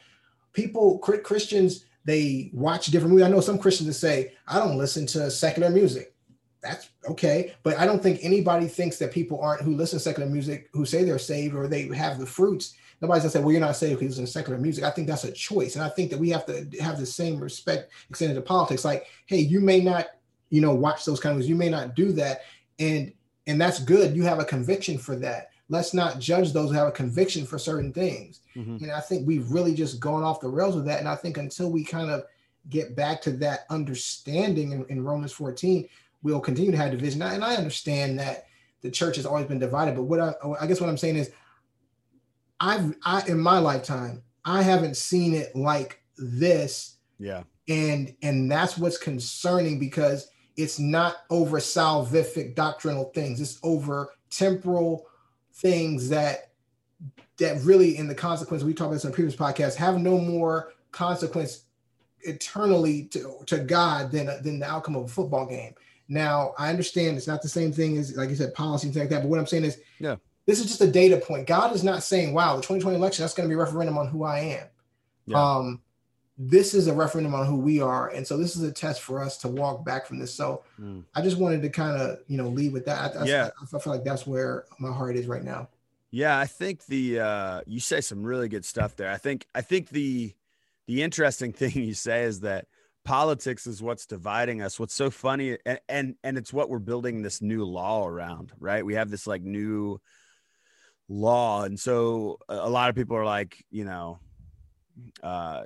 people 0.53 0.99
Christians 0.99 1.85
they 2.05 2.51
watch 2.55 2.87
different 2.87 3.13
movies. 3.13 3.27
I 3.27 3.31
know 3.31 3.41
some 3.41 3.59
Christians 3.59 3.87
that 3.89 3.95
say, 3.95 4.33
I 4.47 4.59
don't 4.59 4.79
listen 4.79 5.07
to 5.07 5.31
secular 5.31 5.71
music. 5.71 6.15
that's 6.63 6.91
okay. 7.09 7.55
But 7.63 7.79
I 7.79 7.87
don't 7.87 8.03
think 8.03 8.21
anybody 8.23 8.67
thinks 8.67 8.99
that 8.99 9.13
people 9.13 9.41
aren't 9.41 9.63
who 9.63 9.75
listen 9.75 9.99
to 9.99 10.03
secular 10.03 10.29
music 10.29 10.69
who 10.73 10.85
say 10.85 11.05
they're 11.05 11.19
saved 11.19 11.55
or 11.55 11.69
they 11.69 11.89
have 11.89 12.19
the 12.19 12.27
fruits. 12.27 12.75
Nobody's 13.01 13.23
gonna 13.23 13.31
say, 13.31 13.41
well, 13.41 13.53
you're 13.53 13.61
not 13.61 13.77
saved 13.77 13.99
because 13.99 14.03
you 14.03 14.09
listen 14.09 14.27
to 14.27 14.31
secular 14.31 14.59
music. 14.59 14.85
I 14.85 14.91
think 14.91 15.07
that's 15.09 15.25
a 15.25 15.33
choice. 15.33 15.75
And 15.75 15.85
I 15.85 15.89
think 15.89 16.11
that 16.11 16.19
we 16.19 16.29
have 16.31 16.45
to 16.47 16.69
have 16.81 16.99
the 16.99 17.07
same 17.07 17.41
respect 17.41 17.91
extended 18.11 18.35
to 18.35 18.43
politics. 18.43 18.85
Like, 18.85 19.07
hey, 19.27 19.39
you 19.39 19.61
may 19.61 19.81
not, 19.81 20.07
you 20.51 20.61
know, 20.61 20.75
watch 20.75 21.05
those 21.05 21.21
kind 21.21 21.39
of 21.39 21.47
you 21.47 21.55
may 21.55 21.71
not 21.71 21.95
do 21.95 22.13
that. 22.13 22.43
And 22.79 23.13
and 23.47 23.61
that's 23.61 23.81
good. 23.81 24.15
You 24.15 24.25
have 24.25 24.39
a 24.39 24.45
conviction 24.45 24.99
for 24.99 25.17
that. 25.17 25.50
Let's 25.71 25.95
not 25.95 26.19
judge 26.19 26.53
those 26.53 26.69
who 26.71 26.77
have 26.77 26.89
a 26.89 26.93
conviction 26.93 27.47
for 27.47 27.59
certain 27.59 27.93
things. 27.93 28.41
Mm-hmm. 28.55 28.85
And 28.85 28.93
I 28.93 29.01
think 29.01 29.27
we've 29.27 29.51
really 29.51 29.75
just 29.75 30.01
gone 30.01 30.23
off 30.23 30.41
the 30.41 30.49
rails 30.49 30.77
with 30.77 30.85
that. 30.87 30.99
And 30.99 31.09
I 31.09 31.15
think 31.15 31.39
until 31.39 31.71
we 31.71 31.85
kind 31.85 32.11
of 32.11 32.25
get 32.69 32.95
back 32.95 33.23
to 33.23 33.31
that 33.33 33.61
understanding 33.71 34.73
in, 34.73 34.85
in 34.89 35.05
Romans 35.05 35.33
14, 35.33 35.89
we'll 36.23 36.41
continue 36.41 36.73
to 36.73 36.77
have 36.77 36.91
division. 36.91 37.23
And 37.23 37.45
I 37.45 37.57
understand 37.57 38.19
that 38.19 38.47
the 38.83 38.91
church 38.91 39.17
has 39.17 39.25
always 39.25 39.47
been 39.47 39.59
divided, 39.59 39.95
but 39.95 40.03
what 40.03 40.21
I, 40.21 40.35
I 40.61 40.67
guess 40.67 40.81
what 40.81 40.91
I'm 40.91 40.99
saying 40.99 41.17
is, 41.17 41.31
I've 42.63 42.95
I 43.05 43.23
in 43.27 43.39
my 43.39 43.59
lifetime 43.59 44.23
I 44.45 44.63
haven't 44.63 44.97
seen 44.97 45.35
it 45.35 45.55
like 45.55 46.03
this. 46.17 46.97
Yeah. 47.19 47.45
And 47.69 48.15
and 48.23 48.51
that's 48.51 48.77
what's 48.77 48.99
concerning 48.99 49.79
because 49.79 50.31
it's 50.57 50.79
not 50.79 51.19
over 51.31 51.59
salvific 51.59 52.55
doctrinal 52.55 53.11
things. 53.15 53.41
It's 53.41 53.59
over 53.63 54.11
temporal 54.31 55.07
things 55.61 56.09
that 56.09 56.51
that 57.39 57.63
really 57.63 57.97
in 57.97 58.07
the 58.07 58.15
consequence 58.15 58.63
we 58.63 58.75
talked 58.75 58.89
about 58.89 58.95
this 58.95 59.05
in 59.05 59.13
previous 59.13 59.37
podcast 59.37 59.75
have 59.75 59.99
no 59.99 60.19
more 60.19 60.73
consequence 60.93 61.65
eternally 62.23 63.05
to, 63.05 63.37
to 63.47 63.59
God 63.59 64.11
than 64.11 64.27
than 64.43 64.59
the 64.59 64.67
outcome 64.67 64.97
of 64.97 65.05
a 65.05 65.09
football 65.09 65.47
game. 65.47 65.75
Now, 66.09 66.55
I 66.59 66.71
understand 66.71 67.17
it's 67.17 67.29
not 67.29 67.41
the 67.41 67.49
same 67.49 67.73
thing 67.73 67.97
as, 67.97 68.17
like 68.17 68.31
you 68.31 68.35
said, 68.35 68.53
policy 68.53 68.89
and 68.89 68.95
things 68.95 69.05
like 69.05 69.11
that. 69.11 69.23
But 69.23 69.29
what 69.29 69.39
I'm 69.39 69.47
saying 69.47 69.65
is, 69.65 69.79
yeah, 70.01 70.17
this 70.45 70.59
is 70.59 70.67
just 70.67 70.81
a 70.81 70.91
data 70.91 71.17
point. 71.19 71.47
God 71.47 71.73
is 71.73 71.85
not 71.85 72.03
saying, 72.03 72.35
wow, 72.35 72.57
the 72.57 72.63
2020 72.63 72.97
election, 72.97 73.23
that's 73.23 73.35
going 73.35 73.49
to 73.49 73.55
be 73.55 73.55
a 73.55 73.63
referendum 73.63 73.97
on 73.97 74.09
who 74.09 74.25
I 74.25 74.41
am. 74.41 74.67
Yeah. 75.27 75.41
Um, 75.41 75.81
this 76.43 76.73
is 76.73 76.87
a 76.87 76.95
referendum 76.95 77.35
on 77.35 77.45
who 77.45 77.57
we 77.57 77.83
are. 77.83 78.09
And 78.09 78.27
so 78.27 78.39
this 78.39 78.57
is 78.57 78.63
a 78.63 78.73
test 78.73 79.03
for 79.03 79.23
us 79.23 79.37
to 79.39 79.49
walk 79.49 79.85
back 79.85 80.07
from 80.07 80.19
this. 80.19 80.33
So 80.33 80.63
mm. 80.81 81.05
I 81.15 81.21
just 81.21 81.37
wanted 81.37 81.61
to 81.61 81.69
kind 81.69 82.01
of, 82.01 82.21
you 82.29 82.39
know, 82.39 82.49
leave 82.49 82.73
with 82.73 82.87
that. 82.87 83.15
I, 83.15 83.27
yeah. 83.27 83.51
I, 83.61 83.77
I 83.77 83.79
feel 83.79 83.93
like 83.93 84.05
that's 84.05 84.27
where 84.27 84.65
my 84.79 84.91
heart 84.91 85.17
is 85.17 85.27
right 85.27 85.45
now. 85.45 85.69
Yeah. 86.11 86.39
I 86.39 86.47
think 86.47 86.87
the, 86.87 87.21
uh, 87.21 87.61
you 87.67 87.79
say 87.79 88.01
some 88.01 88.23
really 88.23 88.49
good 88.49 88.65
stuff 88.65 88.97
there. 88.97 89.11
I 89.11 89.19
think, 89.19 89.47
I 89.55 89.61
think 89.61 89.91
the, 89.91 90.33
the 90.87 91.03
interesting 91.03 91.53
thing 91.53 91.73
you 91.75 91.93
say 91.93 92.23
is 92.23 92.41
that 92.41 92.67
politics 93.05 93.67
is 93.67 93.83
what's 93.83 94.05
dividing 94.05 94.61
us 94.61 94.79
what's 94.79 94.95
so 94.95 95.11
funny 95.11 95.57
and, 95.65 95.81
and 95.89 96.15
and 96.23 96.37
it's 96.37 96.53
what 96.53 96.69
we're 96.69 96.79
building 96.79 97.23
this 97.23 97.41
new 97.41 97.65
law 97.65 98.07
around 98.07 98.53
right 98.59 98.85
we 98.85 98.95
have 98.95 99.09
this 99.09 99.27
like 99.27 99.41
new 99.41 99.99
law 101.09 101.65
and 101.65 101.81
so 101.81 102.39
a 102.51 102.69
lot 102.69 102.91
of 102.91 102.95
people 102.95 103.17
are 103.17 103.25
like 103.25 103.65
you 103.71 103.87
know 103.87 104.19
uh 105.23 105.63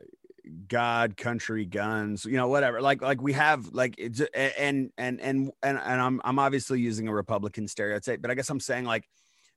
god 0.68 1.16
country 1.16 1.64
guns 1.64 2.24
you 2.24 2.36
know 2.36 2.48
whatever 2.48 2.82
like 2.82 3.00
like 3.00 3.22
we 3.22 3.32
have 3.32 3.66
like 3.72 3.94
it's 3.96 4.20
and 4.34 4.90
and 4.98 5.20
and 5.20 5.50
and, 5.62 5.78
and 5.78 6.00
i'm 6.00 6.20
i'm 6.24 6.38
obviously 6.38 6.80
using 6.80 7.08
a 7.08 7.14
republican 7.14 7.66
stereotype 7.66 8.20
but 8.20 8.30
i 8.30 8.34
guess 8.34 8.50
i'm 8.50 8.60
saying 8.60 8.84
like 8.84 9.08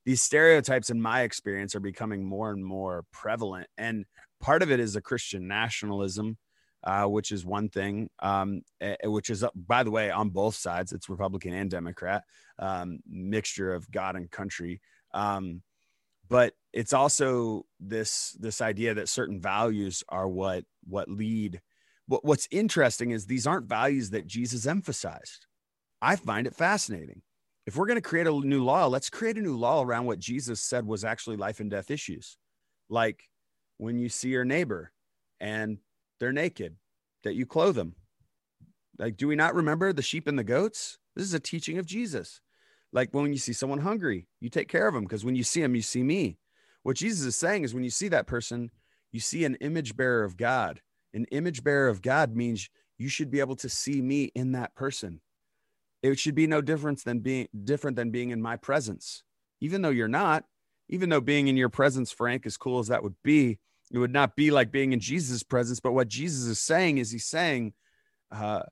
these 0.05 0.21
stereotypes 0.21 0.89
in 0.89 1.01
my 1.01 1.21
experience 1.21 1.75
are 1.75 1.81
becoming 1.81 2.23
more 2.23 2.51
and 2.51 2.63
more 2.63 3.03
prevalent 3.11 3.67
and 3.77 4.05
part 4.39 4.63
of 4.63 4.71
it 4.71 4.79
is 4.79 4.95
a 4.95 5.01
christian 5.01 5.47
nationalism 5.47 6.37
uh, 6.83 7.05
which 7.05 7.31
is 7.31 7.45
one 7.45 7.67
thing, 7.67 8.09
um, 8.19 8.61
which 9.03 9.29
is, 9.29 9.43
by 9.55 9.83
the 9.83 9.91
way, 9.91 10.09
on 10.09 10.29
both 10.29 10.55
sides, 10.55 10.93
it's 10.93 11.09
Republican 11.09 11.53
and 11.53 11.69
Democrat, 11.69 12.23
um, 12.59 12.99
mixture 13.05 13.73
of 13.73 13.89
God 13.91 14.15
and 14.15 14.29
country. 14.31 14.79
Um, 15.13 15.61
but 16.29 16.53
it's 16.73 16.93
also 16.93 17.65
this 17.79 18.35
this 18.39 18.61
idea 18.61 18.93
that 18.95 19.09
certain 19.09 19.39
values 19.39 20.03
are 20.09 20.27
what 20.27 20.65
what 20.85 21.09
lead. 21.09 21.61
What, 22.07 22.23
what's 22.23 22.47
interesting 22.51 23.11
is 23.11 23.25
these 23.25 23.47
aren't 23.47 23.67
values 23.67 24.11
that 24.11 24.27
Jesus 24.27 24.65
emphasized. 24.65 25.45
I 26.01 26.15
find 26.15 26.47
it 26.47 26.55
fascinating. 26.55 27.21
If 27.65 27.75
we're 27.75 27.87
going 27.87 27.97
to 27.97 28.09
create 28.09 28.27
a 28.27 28.31
new 28.31 28.63
law, 28.63 28.85
let's 28.87 29.09
create 29.09 29.37
a 29.37 29.41
new 29.41 29.57
law 29.57 29.83
around 29.83 30.05
what 30.05 30.19
Jesus 30.19 30.61
said 30.61 30.87
was 30.87 31.03
actually 31.03 31.35
life 31.35 31.59
and 31.59 31.69
death 31.69 31.91
issues, 31.91 32.37
like 32.89 33.23
when 33.77 33.99
you 33.99 34.07
see 34.07 34.29
your 34.29 34.45
neighbor 34.45 34.93
and 35.41 35.79
they're 36.19 36.31
naked, 36.31 36.77
that 37.23 37.35
you 37.35 37.45
clothe 37.45 37.75
them. 37.75 37.95
Like, 38.97 39.17
do 39.17 39.27
we 39.27 39.35
not 39.35 39.53
remember 39.53 39.91
the 39.91 40.01
sheep 40.01 40.27
and 40.27 40.39
the 40.39 40.43
goats? 40.43 40.97
This 41.15 41.25
is 41.25 41.33
a 41.33 41.39
teaching 41.39 41.77
of 41.77 41.85
Jesus. 41.85 42.41
Like 42.93 43.09
when 43.11 43.31
you 43.31 43.37
see 43.37 43.53
someone 43.53 43.79
hungry, 43.79 44.27
you 44.39 44.49
take 44.49 44.69
care 44.69 44.87
of 44.87 44.93
them 44.93 45.03
because 45.03 45.25
when 45.25 45.35
you 45.35 45.43
see 45.43 45.61
them, 45.61 45.75
you 45.75 45.81
see 45.81 46.03
me. 46.03 46.37
What 46.83 46.97
Jesus 46.97 47.25
is 47.25 47.35
saying 47.35 47.63
is 47.63 47.73
when 47.73 47.83
you 47.83 47.89
see 47.89 48.07
that 48.09 48.27
person, 48.27 48.71
you 49.11 49.19
see 49.19 49.45
an 49.45 49.55
image 49.55 49.95
bearer 49.95 50.23
of 50.23 50.37
God. 50.37 50.81
An 51.13 51.25
image 51.31 51.63
bearer 51.63 51.89
of 51.89 52.01
God 52.01 52.35
means 52.35 52.69
you 52.97 53.09
should 53.09 53.29
be 53.29 53.39
able 53.39 53.55
to 53.57 53.69
see 53.69 54.01
me 54.01 54.31
in 54.35 54.53
that 54.53 54.73
person. 54.75 55.21
It 56.03 56.19
should 56.19 56.35
be 56.35 56.47
no 56.47 56.61
difference 56.61 57.03
than 57.03 57.19
being 57.19 57.47
different 57.63 57.97
than 57.97 58.11
being 58.11 58.29
in 58.29 58.41
my 58.41 58.55
presence. 58.55 59.23
Even 59.59 59.81
though 59.81 59.89
you're 59.89 60.07
not, 60.07 60.45
even 60.89 61.09
though 61.09 61.21
being 61.21 61.47
in 61.47 61.57
your 61.57 61.69
presence, 61.69 62.11
Frank, 62.11 62.45
as 62.45 62.57
cool 62.57 62.79
as 62.79 62.87
that 62.87 63.03
would 63.03 63.15
be, 63.23 63.59
it 63.91 63.97
would 63.97 64.13
not 64.13 64.35
be 64.35 64.51
like 64.51 64.71
being 64.71 64.93
in 64.93 64.99
Jesus' 64.99 65.43
presence. 65.43 65.79
But 65.79 65.93
what 65.93 66.07
Jesus 66.07 66.45
is 66.45 66.59
saying 66.59 66.97
is 66.97 67.11
he's 67.11 67.25
saying 67.25 67.73
uh, 68.31 68.63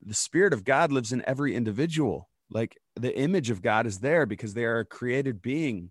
the 0.00 0.14
Spirit 0.14 0.52
of 0.52 0.64
God 0.64 0.92
lives 0.92 1.12
in 1.12 1.22
every 1.26 1.54
individual. 1.54 2.28
Like 2.50 2.78
the 2.96 3.16
image 3.16 3.50
of 3.50 3.62
God 3.62 3.86
is 3.86 3.98
there 3.98 4.26
because 4.26 4.54
they 4.54 4.64
are 4.64 4.80
a 4.80 4.84
created 4.84 5.42
being. 5.42 5.90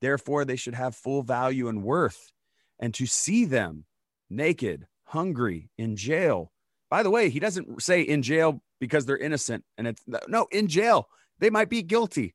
Therefore, 0.00 0.44
they 0.44 0.56
should 0.56 0.74
have 0.74 0.96
full 0.96 1.22
value 1.22 1.68
and 1.68 1.82
worth. 1.82 2.32
And 2.78 2.94
to 2.94 3.06
see 3.06 3.44
them 3.44 3.84
naked, 4.30 4.86
hungry, 5.04 5.70
in 5.76 5.96
jail. 5.96 6.52
By 6.88 7.02
the 7.02 7.10
way, 7.10 7.28
he 7.28 7.38
doesn't 7.38 7.82
say 7.82 8.00
in 8.00 8.22
jail 8.22 8.62
because 8.80 9.04
they're 9.04 9.18
innocent 9.18 9.64
and 9.76 9.86
it's 9.86 10.02
no, 10.26 10.46
in 10.50 10.68
jail. 10.68 11.08
They 11.38 11.50
might 11.50 11.68
be 11.68 11.82
guilty 11.82 12.34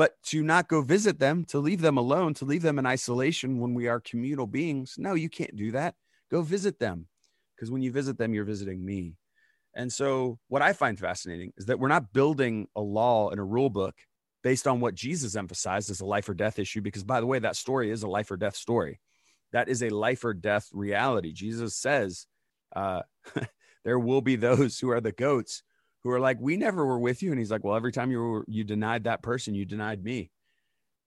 but 0.00 0.14
to 0.22 0.42
not 0.42 0.66
go 0.66 0.80
visit 0.80 1.18
them, 1.18 1.44
to 1.44 1.58
leave 1.58 1.82
them 1.82 1.98
alone, 1.98 2.32
to 2.32 2.46
leave 2.46 2.62
them 2.62 2.78
in 2.78 2.86
isolation 2.86 3.58
when 3.58 3.74
we 3.74 3.86
are 3.86 4.00
communal 4.00 4.46
beings, 4.46 4.94
no, 4.96 5.12
you 5.12 5.28
can't 5.28 5.54
do 5.54 5.72
that. 5.72 5.94
Go 6.30 6.40
visit 6.40 6.78
them 6.78 7.06
because 7.54 7.70
when 7.70 7.82
you 7.82 7.92
visit 7.92 8.16
them, 8.16 8.32
you're 8.32 8.46
visiting 8.46 8.82
me. 8.82 9.16
And 9.74 9.92
so, 9.92 10.38
what 10.48 10.62
I 10.62 10.72
find 10.72 10.98
fascinating 10.98 11.52
is 11.56 11.66
that 11.66 11.78
we're 11.78 11.88
not 11.88 12.12
building 12.12 12.66
a 12.74 12.80
law 12.80 13.30
and 13.30 13.38
a 13.38 13.44
rule 13.44 13.70
book 13.70 13.94
based 14.42 14.66
on 14.66 14.80
what 14.80 14.94
Jesus 14.94 15.36
emphasized 15.36 15.90
as 15.90 16.00
a 16.00 16.06
life 16.06 16.28
or 16.28 16.34
death 16.34 16.58
issue. 16.58 16.80
Because, 16.80 17.04
by 17.04 17.20
the 17.20 17.26
way, 17.26 17.38
that 17.38 17.56
story 17.56 17.90
is 17.90 18.02
a 18.02 18.08
life 18.08 18.30
or 18.30 18.36
death 18.36 18.56
story. 18.56 19.00
That 19.52 19.68
is 19.68 19.82
a 19.82 19.90
life 19.90 20.24
or 20.24 20.34
death 20.34 20.68
reality. 20.72 21.32
Jesus 21.32 21.76
says, 21.76 22.26
uh, 22.74 23.02
there 23.84 23.98
will 23.98 24.20
be 24.20 24.36
those 24.36 24.78
who 24.78 24.90
are 24.90 25.00
the 25.00 25.12
goats 25.12 25.62
who 26.02 26.10
are 26.10 26.20
like, 26.20 26.40
"We 26.40 26.56
never 26.56 26.84
were 26.84 26.98
with 26.98 27.22
you," 27.22 27.30
and 27.30 27.38
he's 27.38 27.50
like, 27.50 27.64
"Well, 27.64 27.76
every 27.76 27.92
time 27.92 28.10
you 28.10 28.20
were, 28.20 28.44
you 28.48 28.64
denied 28.64 29.04
that 29.04 29.22
person, 29.22 29.54
you 29.54 29.64
denied 29.64 30.02
me." 30.02 30.30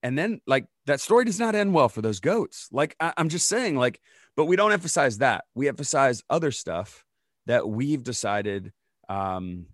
And 0.04 0.18
then, 0.18 0.42
like, 0.46 0.68
that 0.86 1.00
story 1.00 1.26
does 1.26 1.40
not 1.40 1.56
end 1.56 1.74
well 1.74 1.90
for 1.90 2.02
those 2.02 2.20
goats. 2.20 2.68
Like, 2.72 2.96
I, 3.00 3.14
I'm 3.18 3.30
just 3.30 3.48
saying, 3.48 3.78
like, 3.78 4.02
but 4.36 4.46
we 4.46 4.56
don't 4.56 4.74
emphasize 4.74 5.20
that. 5.20 5.46
We 5.56 5.70
emphasize 5.70 6.22
other 6.30 6.52
stuff 6.52 7.06
that 7.46 7.68
we've 7.68 8.04
decided, 8.04 8.72
um, 9.10 9.68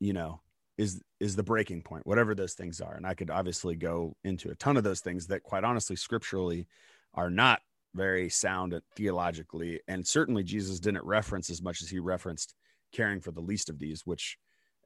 you 0.00 0.12
know, 0.12 0.40
is 0.78 1.00
is 1.20 1.36
the 1.36 1.42
breaking 1.42 1.82
point, 1.82 2.06
whatever 2.06 2.34
those 2.34 2.54
things 2.54 2.80
are. 2.80 2.94
And 2.94 3.06
I 3.06 3.14
could 3.14 3.30
obviously 3.30 3.76
go 3.76 4.14
into 4.24 4.50
a 4.50 4.54
ton 4.56 4.76
of 4.76 4.84
those 4.84 5.00
things 5.00 5.26
that, 5.28 5.42
quite 5.42 5.64
honestly, 5.64 5.96
scripturally, 5.96 6.66
are 7.14 7.30
not 7.30 7.60
very 7.94 8.28
sound 8.28 8.78
theologically, 8.94 9.80
and 9.88 10.06
certainly 10.06 10.42
Jesus 10.42 10.80
didn't 10.80 11.04
reference 11.04 11.48
as 11.48 11.62
much 11.62 11.80
as 11.80 11.88
he 11.88 11.98
referenced 11.98 12.54
caring 12.92 13.20
for 13.20 13.30
the 13.30 13.40
least 13.40 13.70
of 13.70 13.78
these, 13.78 14.04
which 14.04 14.36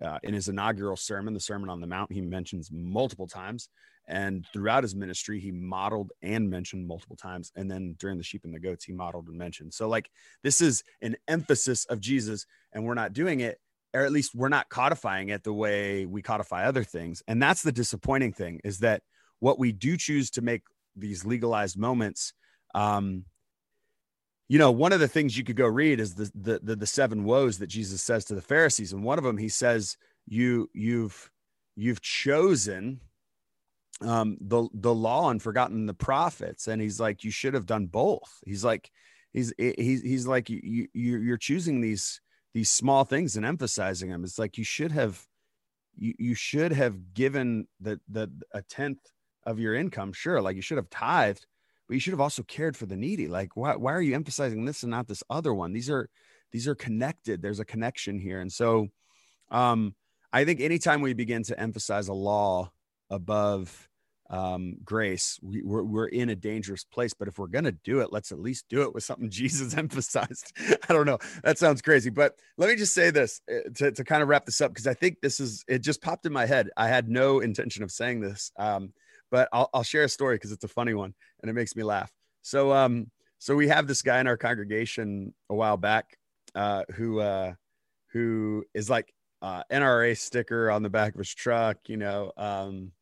uh, 0.04 0.18
in 0.22 0.34
his 0.34 0.48
inaugural 0.48 0.96
sermon, 0.96 1.34
the 1.34 1.40
Sermon 1.40 1.68
on 1.68 1.80
the 1.80 1.86
Mount, 1.86 2.12
he 2.12 2.20
mentions 2.20 2.70
multiple 2.72 3.26
times. 3.26 3.68
And 4.08 4.44
throughout 4.52 4.82
his 4.82 4.96
ministry, 4.96 5.38
he 5.38 5.52
modeled 5.52 6.10
and 6.22 6.50
mentioned 6.50 6.88
multiple 6.88 7.16
times. 7.16 7.52
And 7.54 7.70
then 7.70 7.94
during 7.98 8.16
the 8.16 8.24
sheep 8.24 8.42
and 8.44 8.52
the 8.52 8.58
goats, 8.58 8.84
he 8.84 8.92
modeled 8.92 9.28
and 9.28 9.38
mentioned. 9.38 9.72
So, 9.72 9.88
like, 9.88 10.10
this 10.42 10.60
is 10.60 10.82
an 11.00 11.16
emphasis 11.28 11.84
of 11.84 12.00
Jesus, 12.00 12.46
and 12.72 12.84
we're 12.84 12.94
not 12.94 13.12
doing 13.12 13.40
it, 13.40 13.60
or 13.94 14.04
at 14.04 14.10
least 14.10 14.34
we're 14.34 14.48
not 14.48 14.68
codifying 14.68 15.28
it 15.28 15.44
the 15.44 15.52
way 15.52 16.06
we 16.06 16.22
codify 16.22 16.64
other 16.64 16.82
things. 16.82 17.22
And 17.28 17.40
that's 17.42 17.62
the 17.62 17.72
disappointing 17.72 18.32
thing 18.32 18.60
is 18.64 18.78
that 18.78 19.02
what 19.38 19.58
we 19.58 19.70
do 19.70 19.96
choose 19.96 20.30
to 20.32 20.42
make 20.42 20.62
these 20.96 21.24
legalized 21.24 21.78
moments 21.78 22.32
um, 22.74 23.24
you 24.50 24.58
know, 24.58 24.72
one 24.72 24.92
of 24.92 24.98
the 24.98 25.06
things 25.06 25.38
you 25.38 25.44
could 25.44 25.54
go 25.54 25.68
read 25.68 26.00
is 26.00 26.16
the, 26.16 26.28
the 26.34 26.58
the 26.60 26.74
the, 26.74 26.86
seven 26.86 27.22
woes 27.22 27.58
that 27.58 27.68
Jesus 27.68 28.02
says 28.02 28.24
to 28.24 28.34
the 28.34 28.42
Pharisees, 28.42 28.92
and 28.92 29.04
one 29.04 29.16
of 29.16 29.22
them 29.22 29.38
he 29.38 29.48
says, 29.48 29.96
"You 30.26 30.68
you've 30.74 31.30
you've 31.76 32.00
chosen 32.02 33.00
um, 34.00 34.38
the 34.40 34.66
the 34.74 34.92
law 34.92 35.30
and 35.30 35.40
forgotten 35.40 35.86
the 35.86 35.94
prophets," 35.94 36.66
and 36.66 36.82
he's 36.82 36.98
like, 36.98 37.22
"You 37.22 37.30
should 37.30 37.54
have 37.54 37.64
done 37.64 37.86
both." 37.86 38.40
He's 38.44 38.64
like, 38.64 38.90
he's 39.32 39.52
he's 39.56 40.02
he's 40.02 40.26
like, 40.26 40.50
you, 40.50 40.88
you 40.92 41.18
you're 41.18 41.36
choosing 41.36 41.80
these 41.80 42.20
these 42.52 42.72
small 42.72 43.04
things 43.04 43.36
and 43.36 43.46
emphasizing 43.46 44.10
them. 44.10 44.24
It's 44.24 44.40
like 44.40 44.58
you 44.58 44.64
should 44.64 44.90
have 44.90 45.24
you, 45.96 46.14
you 46.18 46.34
should 46.34 46.72
have 46.72 47.14
given 47.14 47.68
the 47.80 48.00
the 48.08 48.28
a 48.52 48.62
tenth 48.62 48.98
of 49.46 49.60
your 49.60 49.76
income 49.76 50.12
sure 50.12 50.42
like 50.42 50.56
you 50.56 50.62
should 50.62 50.76
have 50.76 50.90
tithed 50.90 51.46
but 51.90 51.94
you 51.94 52.00
should 52.00 52.12
have 52.12 52.20
also 52.20 52.44
cared 52.44 52.76
for 52.76 52.86
the 52.86 52.96
needy 52.96 53.26
like 53.26 53.56
why, 53.56 53.74
why 53.74 53.92
are 53.92 54.00
you 54.00 54.14
emphasizing 54.14 54.64
this 54.64 54.84
and 54.84 54.92
not 54.92 55.08
this 55.08 55.24
other 55.28 55.52
one 55.52 55.72
these 55.72 55.90
are 55.90 56.08
these 56.52 56.68
are 56.68 56.76
connected 56.76 57.42
there's 57.42 57.58
a 57.58 57.64
connection 57.64 58.20
here 58.20 58.40
and 58.40 58.52
so 58.52 58.86
um 59.50 59.92
i 60.32 60.44
think 60.44 60.60
anytime 60.60 61.00
we 61.00 61.14
begin 61.14 61.42
to 61.42 61.58
emphasize 61.58 62.06
a 62.06 62.12
law 62.12 62.70
above 63.10 63.88
um, 64.32 64.76
grace, 64.84 65.40
we, 65.42 65.60
we're, 65.62 65.82
we're 65.82 66.06
in 66.06 66.30
a 66.30 66.36
dangerous 66.36 66.84
place. 66.84 67.12
But 67.12 67.26
if 67.26 67.36
we're 67.36 67.48
going 67.48 67.64
to 67.64 67.72
do 67.72 67.98
it, 67.98 68.12
let's 68.12 68.30
at 68.30 68.38
least 68.38 68.66
do 68.68 68.82
it 68.82 68.94
with 68.94 69.02
something 69.02 69.28
Jesus 69.30 69.76
emphasized. 69.76 70.52
I 70.88 70.92
don't 70.92 71.04
know. 71.04 71.18
That 71.42 71.58
sounds 71.58 71.82
crazy. 71.82 72.10
But 72.10 72.36
let 72.56 72.70
me 72.70 72.76
just 72.76 72.94
say 72.94 73.10
this 73.10 73.40
uh, 73.50 73.68
to, 73.74 73.90
to 73.90 74.04
kind 74.04 74.22
of 74.22 74.28
wrap 74.28 74.46
this 74.46 74.60
up, 74.60 74.70
because 74.70 74.86
I 74.86 74.94
think 74.94 75.20
this 75.20 75.40
is, 75.40 75.64
it 75.66 75.80
just 75.80 76.00
popped 76.00 76.26
in 76.26 76.32
my 76.32 76.46
head. 76.46 76.70
I 76.76 76.86
had 76.86 77.08
no 77.08 77.40
intention 77.40 77.82
of 77.82 77.90
saying 77.90 78.20
this, 78.20 78.52
um, 78.56 78.92
but 79.30 79.48
I'll, 79.52 79.70
I'll 79.72 79.82
share 79.82 80.04
a 80.04 80.08
story 80.08 80.36
because 80.36 80.52
it's 80.52 80.64
a 80.64 80.68
funny 80.68 80.94
one 80.94 81.14
and 81.40 81.50
it 81.50 81.54
makes 81.54 81.76
me 81.76 81.82
laugh. 81.82 82.10
So, 82.42 82.72
um, 82.72 83.10
so 83.38 83.56
we 83.56 83.68
have 83.68 83.86
this 83.86 84.02
guy 84.02 84.20
in 84.20 84.26
our 84.26 84.36
congregation 84.36 85.34
a 85.48 85.54
while 85.54 85.76
back 85.76 86.16
uh, 86.54 86.84
who, 86.94 87.20
uh, 87.20 87.54
who 88.12 88.64
is 88.74 88.90
like 88.90 89.12
uh, 89.42 89.62
NRA 89.70 90.16
sticker 90.16 90.70
on 90.70 90.82
the 90.82 90.90
back 90.90 91.14
of 91.14 91.18
his 91.18 91.34
truck, 91.34 91.78
you 91.86 91.96
know, 91.96 92.32
um, 92.36 92.92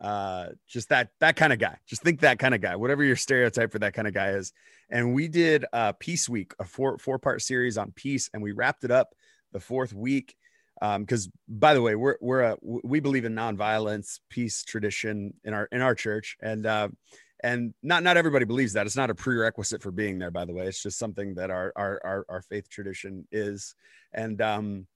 uh 0.00 0.50
just 0.68 0.90
that 0.90 1.10
that 1.18 1.34
kind 1.34 1.52
of 1.52 1.58
guy. 1.58 1.76
Just 1.86 2.02
think 2.02 2.20
that 2.20 2.38
kind 2.38 2.54
of 2.54 2.60
guy 2.60 2.76
whatever 2.76 3.02
your 3.02 3.16
stereotype 3.16 3.72
for 3.72 3.80
that 3.80 3.94
kind 3.94 4.06
of 4.06 4.14
guy 4.14 4.30
is. 4.30 4.52
And 4.90 5.12
we 5.12 5.26
did 5.26 5.64
uh 5.72 5.92
peace 5.98 6.28
week 6.28 6.54
a 6.60 6.64
four 6.64 6.98
four 6.98 7.18
part 7.18 7.42
series 7.42 7.76
on 7.76 7.90
peace 7.90 8.30
and 8.32 8.40
we 8.40 8.52
wrapped 8.52 8.84
it 8.84 8.92
up 8.92 9.14
the 9.52 9.60
fourth 9.60 9.92
week 9.92 10.36
um 10.80 11.02
because 11.02 11.28
by 11.48 11.74
the 11.74 11.82
way 11.82 11.94
we're 11.94 12.16
we're 12.20 12.42
a 12.42 12.56
we 12.62 13.00
believe 13.00 13.24
in 13.24 13.34
nonviolence 13.34 14.20
peace 14.28 14.64
tradition 14.64 15.34
in 15.44 15.54
our 15.54 15.68
in 15.72 15.80
our 15.80 15.94
church. 15.94 16.36
And 16.40 16.66
uh 16.66 16.88
and 17.42 17.72
not 17.82 18.02
not 18.02 18.16
everybody 18.16 18.44
believes 18.44 18.72
that. 18.72 18.86
It's 18.86 18.96
not 18.96 19.10
a 19.10 19.14
prerequisite 19.14 19.82
for 19.82 19.90
being 19.90 20.18
there 20.18 20.30
by 20.30 20.44
the 20.44 20.52
way. 20.52 20.66
It's 20.66 20.82
just 20.82 20.98
something 20.98 21.34
that 21.34 21.50
our 21.50 21.72
our 21.76 22.00
our, 22.04 22.26
our 22.28 22.42
faith 22.42 22.68
tradition 22.68 23.26
is. 23.32 23.74
And 24.12 24.40
um 24.40 24.86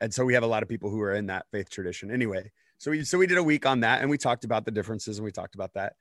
and 0.00 0.12
so 0.12 0.24
we 0.24 0.34
have 0.34 0.42
a 0.42 0.48
lot 0.48 0.62
of 0.62 0.68
people 0.68 0.90
who 0.90 1.00
are 1.00 1.14
in 1.14 1.26
that 1.26 1.46
faith 1.50 1.70
tradition. 1.70 2.10
Anyway 2.10 2.50
so 2.78 2.90
we 2.90 3.04
so 3.04 3.18
we 3.18 3.26
did 3.26 3.38
a 3.38 3.42
week 3.42 3.66
on 3.66 3.80
that, 3.80 4.00
and 4.00 4.10
we 4.10 4.18
talked 4.18 4.44
about 4.44 4.64
the 4.64 4.70
differences, 4.70 5.18
and 5.18 5.24
we 5.24 5.32
talked 5.32 5.54
about 5.54 5.74
that. 5.74 5.94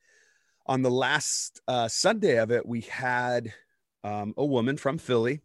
On 0.65 0.81
the 0.81 0.91
last 0.91 1.61
uh, 1.67 1.87
Sunday 1.87 2.37
of 2.37 2.51
it, 2.51 2.65
we 2.65 2.81
had 2.81 3.53
um, 4.03 4.33
a 4.37 4.45
woman 4.45 4.77
from 4.77 4.97
Philly, 4.97 5.41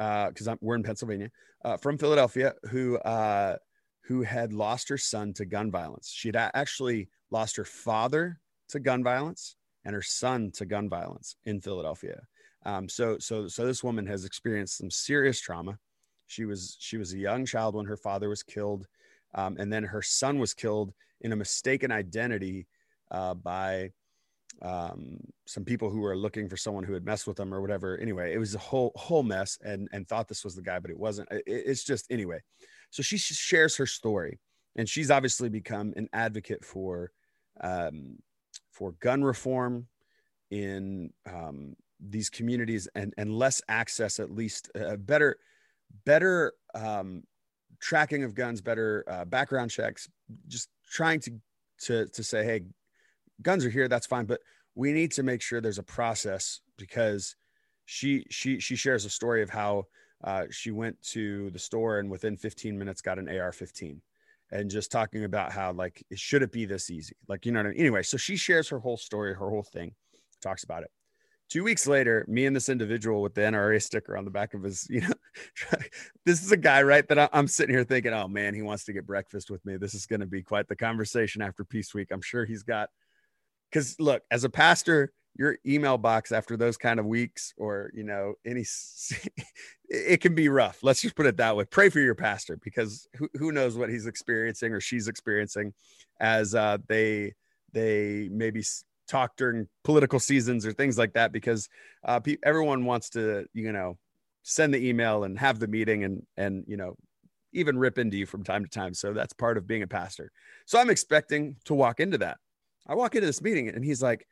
because 0.00 0.48
uh, 0.48 0.56
we're 0.62 0.76
in 0.76 0.82
Pennsylvania, 0.82 1.30
uh, 1.62 1.76
from 1.76 1.98
Philadelphia, 1.98 2.54
who 2.70 2.96
uh, 2.98 3.56
who 4.04 4.22
had 4.22 4.54
lost 4.54 4.88
her 4.88 4.96
son 4.96 5.34
to 5.34 5.44
gun 5.44 5.70
violence. 5.70 6.10
She 6.10 6.28
had 6.28 6.50
actually 6.54 7.08
lost 7.30 7.56
her 7.56 7.64
father 7.64 8.40
to 8.70 8.80
gun 8.80 9.04
violence 9.04 9.56
and 9.84 9.94
her 9.94 10.02
son 10.02 10.52
to 10.52 10.64
gun 10.64 10.88
violence 10.88 11.36
in 11.44 11.60
Philadelphia. 11.60 12.22
Um, 12.64 12.88
so 12.88 13.18
so 13.18 13.46
so 13.46 13.66
this 13.66 13.84
woman 13.84 14.06
has 14.06 14.24
experienced 14.24 14.78
some 14.78 14.90
serious 14.90 15.38
trauma. 15.38 15.78
She 16.28 16.46
was 16.46 16.78
she 16.80 16.96
was 16.96 17.12
a 17.12 17.18
young 17.18 17.44
child 17.44 17.74
when 17.74 17.86
her 17.86 17.98
father 17.98 18.30
was 18.30 18.42
killed 18.42 18.86
um, 19.34 19.56
and 19.58 19.72
then 19.72 19.84
her 19.84 20.02
son 20.02 20.38
was 20.38 20.54
killed 20.54 20.92
in 21.20 21.32
a 21.32 21.36
mistaken 21.36 21.92
identity 21.92 22.66
uh, 23.10 23.34
by 23.34 23.90
um, 24.62 25.18
some 25.46 25.64
people 25.64 25.90
who 25.90 26.00
were 26.00 26.16
looking 26.16 26.48
for 26.48 26.56
someone 26.56 26.84
who 26.84 26.92
had 26.92 27.04
messed 27.04 27.26
with 27.26 27.36
them 27.36 27.54
or 27.54 27.60
whatever. 27.60 27.96
Anyway, 27.98 28.32
it 28.32 28.38
was 28.38 28.54
a 28.54 28.58
whole 28.58 28.92
whole 28.96 29.22
mess, 29.22 29.58
and 29.62 29.88
and 29.92 30.08
thought 30.08 30.28
this 30.28 30.44
was 30.44 30.54
the 30.54 30.62
guy, 30.62 30.78
but 30.78 30.90
it 30.90 30.98
wasn't. 30.98 31.28
It, 31.30 31.42
it's 31.46 31.84
just 31.84 32.10
anyway. 32.10 32.40
So 32.90 33.02
she 33.02 33.18
shares 33.18 33.76
her 33.76 33.86
story, 33.86 34.38
and 34.76 34.88
she's 34.88 35.10
obviously 35.10 35.48
become 35.48 35.92
an 35.96 36.08
advocate 36.12 36.64
for 36.64 37.12
um, 37.60 38.18
for 38.72 38.92
gun 39.00 39.22
reform 39.22 39.86
in 40.50 41.12
um, 41.26 41.76
these 42.00 42.30
communities 42.30 42.88
and 42.94 43.14
and 43.16 43.32
less 43.32 43.62
access, 43.68 44.20
at 44.20 44.30
least 44.30 44.70
uh, 44.78 44.96
better 44.96 45.36
better 46.04 46.52
um, 46.74 47.22
tracking 47.80 48.24
of 48.24 48.34
guns, 48.34 48.60
better 48.60 49.04
uh, 49.08 49.24
background 49.24 49.70
checks, 49.70 50.08
just 50.48 50.68
trying 50.90 51.20
to 51.20 51.32
to 51.82 52.06
to 52.08 52.22
say, 52.22 52.44
hey, 52.44 52.62
guns 53.42 53.64
are 53.64 53.70
here, 53.70 53.88
that's 53.88 54.06
fine, 54.06 54.26
but 54.26 54.40
we 54.74 54.92
need 54.92 55.12
to 55.12 55.22
make 55.22 55.42
sure 55.42 55.60
there's 55.60 55.78
a 55.78 55.82
process 55.82 56.60
because 56.76 57.36
she 57.84 58.24
she 58.30 58.60
she 58.60 58.76
shares 58.76 59.04
a 59.04 59.10
story 59.10 59.42
of 59.42 59.50
how 59.50 59.84
uh, 60.22 60.44
she 60.50 60.70
went 60.70 61.00
to 61.02 61.50
the 61.50 61.58
store 61.58 61.98
and 61.98 62.10
within 62.10 62.36
15 62.36 62.78
minutes 62.78 63.00
got 63.00 63.18
an 63.18 63.28
AR-15 63.28 63.98
and 64.52 64.70
just 64.70 64.92
talking 64.92 65.24
about 65.24 65.50
how 65.50 65.72
like 65.72 66.04
should 66.14 66.42
it 66.42 66.52
be 66.52 66.66
this 66.66 66.90
easy 66.90 67.16
like 67.26 67.46
you 67.46 67.52
know 67.52 67.60
what 67.60 67.66
I 67.66 67.70
mean? 67.70 67.80
anyway 67.80 68.02
so 68.02 68.16
she 68.16 68.36
shares 68.36 68.68
her 68.68 68.78
whole 68.78 68.98
story 68.98 69.34
her 69.34 69.48
whole 69.48 69.62
thing 69.62 69.94
talks 70.42 70.62
about 70.62 70.82
it 70.82 70.90
Two 71.50 71.64
weeks 71.64 71.88
later, 71.88 72.24
me 72.28 72.46
and 72.46 72.54
this 72.54 72.68
individual 72.68 73.22
with 73.22 73.34
the 73.34 73.40
NRA 73.40 73.82
sticker 73.82 74.16
on 74.16 74.24
the 74.24 74.30
back 74.30 74.54
of 74.54 74.62
his, 74.62 74.86
you 74.90 75.00
know, 75.00 75.08
this 76.24 76.44
is 76.44 76.52
a 76.52 76.56
guy, 76.56 76.80
right? 76.82 77.06
That 77.08 77.28
I'm 77.32 77.48
sitting 77.48 77.74
here 77.74 77.82
thinking, 77.82 78.12
oh 78.12 78.28
man, 78.28 78.54
he 78.54 78.62
wants 78.62 78.84
to 78.84 78.92
get 78.92 79.04
breakfast 79.04 79.50
with 79.50 79.66
me. 79.66 79.76
This 79.76 79.92
is 79.92 80.06
going 80.06 80.20
to 80.20 80.26
be 80.26 80.44
quite 80.44 80.68
the 80.68 80.76
conversation 80.76 81.42
after 81.42 81.64
Peace 81.64 81.92
Week. 81.92 82.08
I'm 82.12 82.22
sure 82.22 82.44
he's 82.44 82.62
got, 82.62 82.88
because 83.70 83.98
look, 83.98 84.22
as 84.30 84.44
a 84.44 84.50
pastor, 84.50 85.12
your 85.36 85.56
email 85.66 85.96
box 85.96 86.32
after 86.32 86.56
those 86.56 86.76
kind 86.76 87.00
of 87.00 87.06
weeks 87.06 87.54
or, 87.56 87.90
you 87.94 88.02
know, 88.02 88.34
any, 88.44 88.64
it 89.88 90.20
can 90.20 90.34
be 90.34 90.48
rough. 90.48 90.78
Let's 90.82 91.00
just 91.00 91.16
put 91.16 91.26
it 91.26 91.36
that 91.38 91.56
way. 91.56 91.64
Pray 91.64 91.88
for 91.88 92.00
your 92.00 92.14
pastor 92.14 92.58
because 92.62 93.08
who, 93.14 93.28
who 93.34 93.52
knows 93.52 93.76
what 93.76 93.88
he's 93.88 94.06
experiencing 94.06 94.72
or 94.72 94.80
she's 94.80 95.08
experiencing 95.08 95.72
as 96.18 96.54
uh, 96.54 96.78
they, 96.88 97.32
they 97.72 98.28
maybe 98.30 98.62
talk 99.08 99.36
during 99.36 99.66
political 99.82 100.20
seasons 100.20 100.64
or 100.64 100.72
things 100.72 100.96
like 100.96 101.14
that 101.14 101.32
because 101.32 101.68
uh, 102.04 102.20
pe- 102.20 102.36
everyone 102.44 102.84
wants 102.84 103.10
to 103.10 103.44
you 103.52 103.72
know 103.72 103.98
send 104.42 104.72
the 104.72 104.88
email 104.88 105.24
and 105.24 105.38
have 105.38 105.58
the 105.58 105.66
meeting 105.66 106.04
and 106.04 106.22
and 106.36 106.64
you 106.68 106.76
know 106.76 106.94
even 107.52 107.76
rip 107.76 107.98
into 107.98 108.16
you 108.16 108.24
from 108.24 108.44
time 108.44 108.62
to 108.62 108.70
time 108.70 108.94
so 108.94 109.12
that's 109.12 109.32
part 109.32 109.58
of 109.58 109.66
being 109.66 109.82
a 109.82 109.86
pastor 109.86 110.30
so 110.64 110.78
i'm 110.78 110.88
expecting 110.88 111.56
to 111.64 111.74
walk 111.74 111.98
into 111.98 112.16
that 112.16 112.36
i 112.86 112.94
walk 112.94 113.14
into 113.14 113.26
this 113.26 113.42
meeting 113.42 113.68
and 113.68 113.84
he's 113.84 114.02
like 114.02 114.26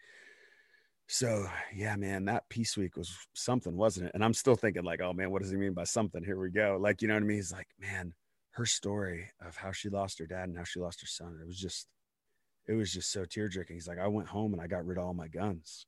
so 1.07 1.47
yeah 1.75 1.97
man 1.97 2.27
that 2.27 2.49
peace 2.49 2.77
week 2.77 2.97
was 2.97 3.17
something 3.35 3.77
wasn't 3.77 4.05
it 4.05 4.13
and 4.15 4.25
i'm 4.25 4.35
still 4.35 4.57
thinking 4.57 4.85
like 4.85 5.01
oh 5.01 5.13
man 5.13 5.31
what 5.31 5.41
does 5.41 5.51
he 5.51 5.57
mean 5.57 5.73
by 5.73 5.85
something 5.85 6.23
here 6.23 6.39
we 6.39 6.51
go 6.51 6.79
like 6.81 7.01
you 7.01 7.09
know 7.09 7.15
what 7.15 7.23
i 7.23 7.27
mean 7.27 7.39
he's 7.39 7.53
like 7.53 7.69
man 7.81 8.13
her 8.51 8.67
story 8.67 9.31
of 9.47 9.57
how 9.57 9.73
she 9.73 9.89
lost 9.89 10.19
her 10.19 10.27
dad 10.27 10.49
and 10.49 10.59
how 10.59 10.65
she 10.65 10.81
lost 10.81 11.01
her 11.01 11.07
son 11.07 11.39
it 11.41 11.47
was 11.47 11.59
just 11.59 11.89
it 12.69 12.75
was 12.75 12.93
just 12.93 13.11
so 13.11 13.25
tear 13.25 13.49
jerking. 13.49 13.77
He's 13.77 13.89
like, 13.89 13.99
I 13.99 14.07
went 14.09 14.29
home 14.29 14.53
and 14.53 14.61
I 14.61 14.67
got 14.67 14.87
rid 14.87 14.99
of 14.99 15.05
all 15.05 15.15
my 15.15 15.27
guns. 15.27 15.87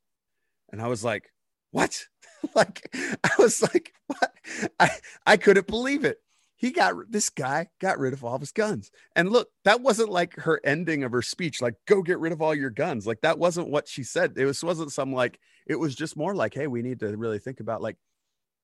And 0.73 0.81
I 0.81 0.87
was 0.87 1.05
like, 1.05 1.31
what? 1.71 2.07
like, 2.55 2.89
I 3.23 3.31
was 3.39 3.63
like, 3.63 3.93
what? 4.07 4.33
I, 4.81 4.91
I 5.27 5.37
couldn't 5.37 5.67
believe 5.67 6.05
it. 6.05 6.19
He 6.61 6.73
got 6.73 6.95
this 7.09 7.31
guy 7.31 7.69
got 7.81 7.99
rid 7.99 8.13
of 8.13 8.23
all 8.23 8.35
of 8.35 8.43
his 8.43 8.53
guns. 8.53 8.91
And 9.17 9.31
look, 9.31 9.49
that 9.65 9.81
wasn't 9.81 10.11
like 10.11 10.37
her 10.37 10.61
ending 10.63 11.05
of 11.05 11.13
her 11.13 11.23
speech, 11.23 11.63
like, 11.63 11.75
go 11.87 12.03
get 12.03 12.19
rid 12.19 12.35
of 12.35 12.43
all 12.43 12.55
your 12.55 12.69
guns. 12.69 13.07
Like, 13.07 13.23
that 13.23 13.39
wasn't 13.39 13.71
what 13.71 13.89
she 13.89 14.05
said. 14.05 14.35
It 14.37 14.45
was, 14.45 14.63
wasn't 14.63 14.93
some 14.93 15.11
like, 15.11 15.41
it 15.67 15.77
was 15.77 15.95
just 15.95 16.19
more 16.19 16.35
like, 16.35 16.53
hey, 16.53 16.67
we 16.67 16.83
need 16.83 17.01
to 17.01 17.17
really 17.17 17.39
think 17.39 17.61
about 17.61 17.81
like, 17.81 17.97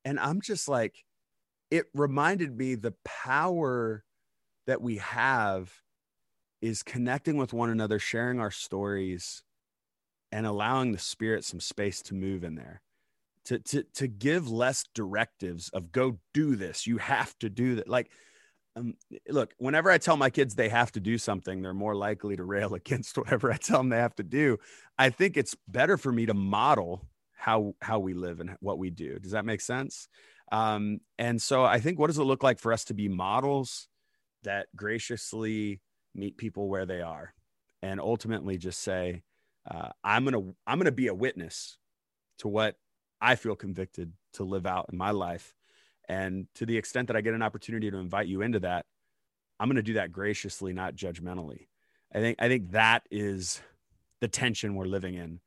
and 0.05 0.21
I'm 0.21 0.43
just 0.43 0.69
like, 0.69 0.95
it 1.71 1.87
reminded 1.95 2.55
me 2.55 2.75
the 2.75 2.95
power 3.03 4.05
that 4.67 4.83
we 4.83 4.99
have 4.99 5.73
is 6.61 6.83
connecting 6.83 7.39
with 7.39 7.55
one 7.55 7.71
another, 7.71 7.99
sharing 7.99 8.41
our 8.41 8.51
stories, 8.51 9.43
and 10.31 10.47
allowing 10.47 10.93
the 10.93 10.99
spirit 10.99 11.45
some 11.45 11.61
space 11.61 12.03
to 12.03 12.15
move 12.15 12.45
in 12.45 12.57
there. 12.57 12.83
To, 13.47 13.59
to, 13.61 13.85
to 13.95 14.09
give 14.09 14.51
less 14.51 14.85
directives 14.95 15.69
of 15.69 15.93
go 15.93 16.19
do 16.35 16.57
this 16.57 16.87
you 16.87 16.99
have 16.99 17.37
to 17.39 17.49
do 17.49 17.77
that. 17.77 17.89
Like 17.89 18.11
um, 18.75 18.95
look 19.29 19.55
whenever 19.59 19.91
i 19.91 19.99
tell 19.99 20.17
my 20.17 20.31
kids 20.31 20.55
they 20.55 20.69
have 20.69 20.93
to 20.93 21.01
do 21.01 21.17
something 21.17 21.63
they're 21.63 21.73
more 21.73 21.95
likely 21.95 22.37
to 22.37 22.45
rail 22.45 22.75
against 22.81 23.17
whatever 23.17 23.51
i 23.53 23.57
tell 23.57 23.79
them 23.79 23.89
they 23.89 23.99
have 23.99 24.17
to 24.17 24.23
do. 24.23 24.59
I 24.99 25.11
think 25.11 25.37
it's 25.37 25.57
better 25.69 25.97
for 25.97 26.13
me 26.13 26.27
to 26.27 26.35
model 26.35 27.07
how 27.35 27.75
how 27.81 27.99
we 28.01 28.15
live 28.15 28.41
and 28.41 28.57
what 28.61 28.79
we 28.79 28.91
do. 28.91 29.19
Does 29.19 29.33
that 29.33 29.45
make 29.45 29.61
sense? 29.61 30.09
Um, 30.53 31.01
and 31.19 31.41
so 31.41 31.65
i 31.65 31.81
think 31.81 31.99
what 31.99 32.09
does 32.09 32.19
it 32.19 32.25
look 32.25 32.43
like 32.43 32.59
for 32.59 32.73
us 32.73 32.85
to 32.85 32.95
be 32.95 33.09
models 33.09 33.89
that 34.45 34.69
graciously 34.77 35.81
meet 36.15 36.37
people 36.37 36.69
where 36.69 36.87
they 36.87 37.01
are 37.01 37.35
and 37.83 38.01
ultimately 38.01 38.57
just 38.57 38.81
say 38.81 39.23
uh, 39.69 39.89
i'm 40.05 40.25
gonna 40.25 40.53
i'm 40.67 40.79
gonna 40.79 40.93
be 40.93 41.09
a 41.09 41.15
witness 41.15 41.79
to 42.39 42.49
what 42.49 42.77
i 43.21 43.35
feel 43.35 43.57
convicted 43.57 44.13
to 44.33 44.45
live 44.45 44.67
out 44.67 44.87
in 44.93 44.99
my 44.99 45.11
life 45.11 45.55
and 46.09 46.47
to 46.55 46.67
the 46.67 46.77
extent 46.77 47.09
that 47.09 47.17
i 47.17 47.21
get 47.21 47.35
an 47.35 47.43
opportunity 47.43 47.91
to 47.91 47.97
invite 47.97 48.27
you 48.27 48.43
into 48.43 48.61
that 48.61 48.87
i'm 49.59 49.69
gonna 49.69 49.83
do 49.83 49.95
that 49.95 50.13
graciously 50.13 50.73
not 50.73 50.95
judgmentally 50.95 51.67
i 52.15 52.19
think 52.19 52.37
i 52.41 52.49
think 52.49 52.71
that 52.73 53.03
is 53.11 53.61
the 54.21 54.29
tension 54.29 54.75
we're 54.75 54.85
living 54.85 55.15
in 55.15 55.41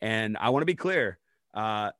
and 0.00 0.36
i 0.38 0.50
want 0.50 0.62
to 0.62 0.66
be 0.66 0.74
clear 0.74 1.18
uh, 1.54 1.90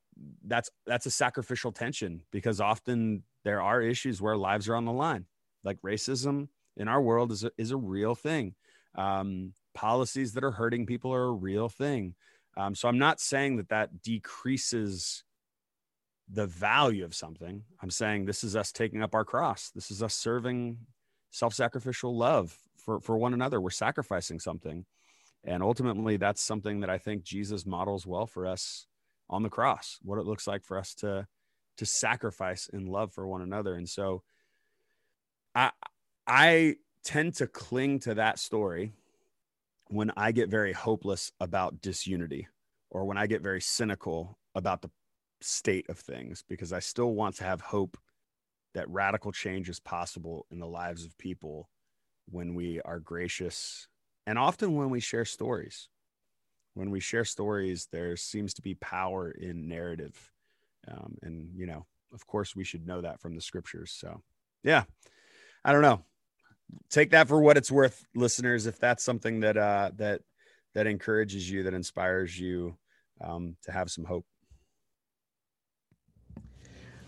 that's 0.44 0.70
that's 0.86 1.06
a 1.06 1.10
sacrificial 1.10 1.70
tension 1.72 2.22
because 2.30 2.60
often 2.60 3.22
there 3.44 3.62
are 3.62 3.80
issues 3.80 4.20
where 4.20 4.36
lives 4.36 4.68
are 4.68 4.74
on 4.74 4.84
the 4.84 4.92
line 4.92 5.26
like 5.64 5.80
racism 5.82 6.48
in 6.76 6.88
our 6.88 7.00
world 7.00 7.32
is 7.32 7.44
a, 7.44 7.50
is 7.56 7.70
a 7.70 7.76
real 7.76 8.14
thing. 8.14 8.54
Um, 8.94 9.52
policies 9.74 10.34
that 10.34 10.44
are 10.44 10.52
hurting 10.52 10.86
people 10.86 11.12
are 11.12 11.24
a 11.24 11.32
real 11.32 11.68
thing. 11.68 12.14
Um, 12.56 12.74
so 12.74 12.88
I'm 12.88 12.98
not 12.98 13.20
saying 13.20 13.56
that 13.56 13.68
that 13.70 14.02
decreases 14.02 15.24
the 16.28 16.46
value 16.46 17.04
of 17.04 17.14
something. 17.14 17.62
I'm 17.82 17.90
saying 17.90 18.24
this 18.24 18.44
is 18.44 18.56
us 18.56 18.72
taking 18.72 19.02
up 19.02 19.14
our 19.14 19.24
cross. 19.24 19.70
This 19.74 19.90
is 19.90 20.02
us 20.02 20.14
serving 20.14 20.78
self-sacrificial 21.30 22.16
love 22.16 22.56
for, 22.76 23.00
for 23.00 23.18
one 23.18 23.34
another. 23.34 23.60
We're 23.60 23.70
sacrificing 23.70 24.38
something. 24.38 24.86
And 25.42 25.62
ultimately, 25.62 26.16
that's 26.16 26.40
something 26.40 26.80
that 26.80 26.90
I 26.90 26.98
think 26.98 27.24
Jesus 27.24 27.66
models 27.66 28.06
well 28.06 28.26
for 28.26 28.46
us 28.46 28.86
on 29.28 29.42
the 29.42 29.50
cross, 29.50 29.98
what 30.02 30.18
it 30.18 30.26
looks 30.26 30.46
like 30.46 30.64
for 30.64 30.78
us 30.78 30.94
to 30.96 31.26
to 31.76 31.86
sacrifice 31.86 32.68
in 32.72 32.86
love 32.86 33.12
for 33.12 33.26
one 33.26 33.42
another. 33.42 33.74
And 33.74 33.88
so 33.88 34.22
I 35.54 35.70
I 36.26 36.76
tend 37.04 37.34
to 37.34 37.46
cling 37.46 37.98
to 38.00 38.14
that 38.14 38.38
story 38.38 38.92
when 39.94 40.10
I 40.16 40.32
get 40.32 40.48
very 40.48 40.72
hopeless 40.72 41.30
about 41.38 41.80
disunity 41.80 42.48
or 42.90 43.04
when 43.04 43.16
I 43.16 43.28
get 43.28 43.42
very 43.42 43.60
cynical 43.60 44.36
about 44.56 44.82
the 44.82 44.90
state 45.40 45.88
of 45.88 46.00
things 46.00 46.42
because 46.48 46.72
I 46.72 46.80
still 46.80 47.14
want 47.14 47.36
to 47.36 47.44
have 47.44 47.60
hope 47.60 47.96
that 48.74 48.88
radical 48.88 49.30
change 49.30 49.68
is 49.68 49.78
possible 49.78 50.46
in 50.50 50.58
the 50.58 50.66
lives 50.66 51.04
of 51.04 51.16
people 51.16 51.68
when 52.28 52.56
we 52.56 52.80
are 52.84 52.98
gracious 52.98 53.86
and 54.26 54.36
often 54.36 54.74
when 54.74 54.90
we 54.90 54.98
share 54.98 55.24
stories. 55.24 55.88
When 56.74 56.90
we 56.90 56.98
share 56.98 57.24
stories, 57.24 57.86
there 57.92 58.16
seems 58.16 58.52
to 58.54 58.62
be 58.62 58.74
power 58.74 59.30
in 59.30 59.68
narrative. 59.68 60.32
Um, 60.90 61.18
and, 61.22 61.50
you 61.54 61.66
know, 61.66 61.86
of 62.12 62.26
course, 62.26 62.56
we 62.56 62.64
should 62.64 62.84
know 62.84 63.00
that 63.02 63.20
from 63.20 63.36
the 63.36 63.40
scriptures. 63.40 63.94
So, 63.96 64.22
yeah, 64.64 64.84
I 65.64 65.70
don't 65.70 65.82
know. 65.82 66.02
Take 66.90 67.10
that 67.10 67.28
for 67.28 67.40
what 67.40 67.56
it's 67.56 67.70
worth, 67.70 68.04
listeners. 68.14 68.66
If 68.66 68.78
that's 68.78 69.02
something 69.04 69.40
that, 69.40 69.56
uh, 69.56 69.90
that, 69.96 70.22
that 70.74 70.86
encourages 70.86 71.48
you, 71.48 71.64
that 71.64 71.74
inspires 71.74 72.38
you 72.38 72.76
um, 73.20 73.56
to 73.62 73.72
have 73.72 73.90
some 73.90 74.04
hope. 74.04 74.26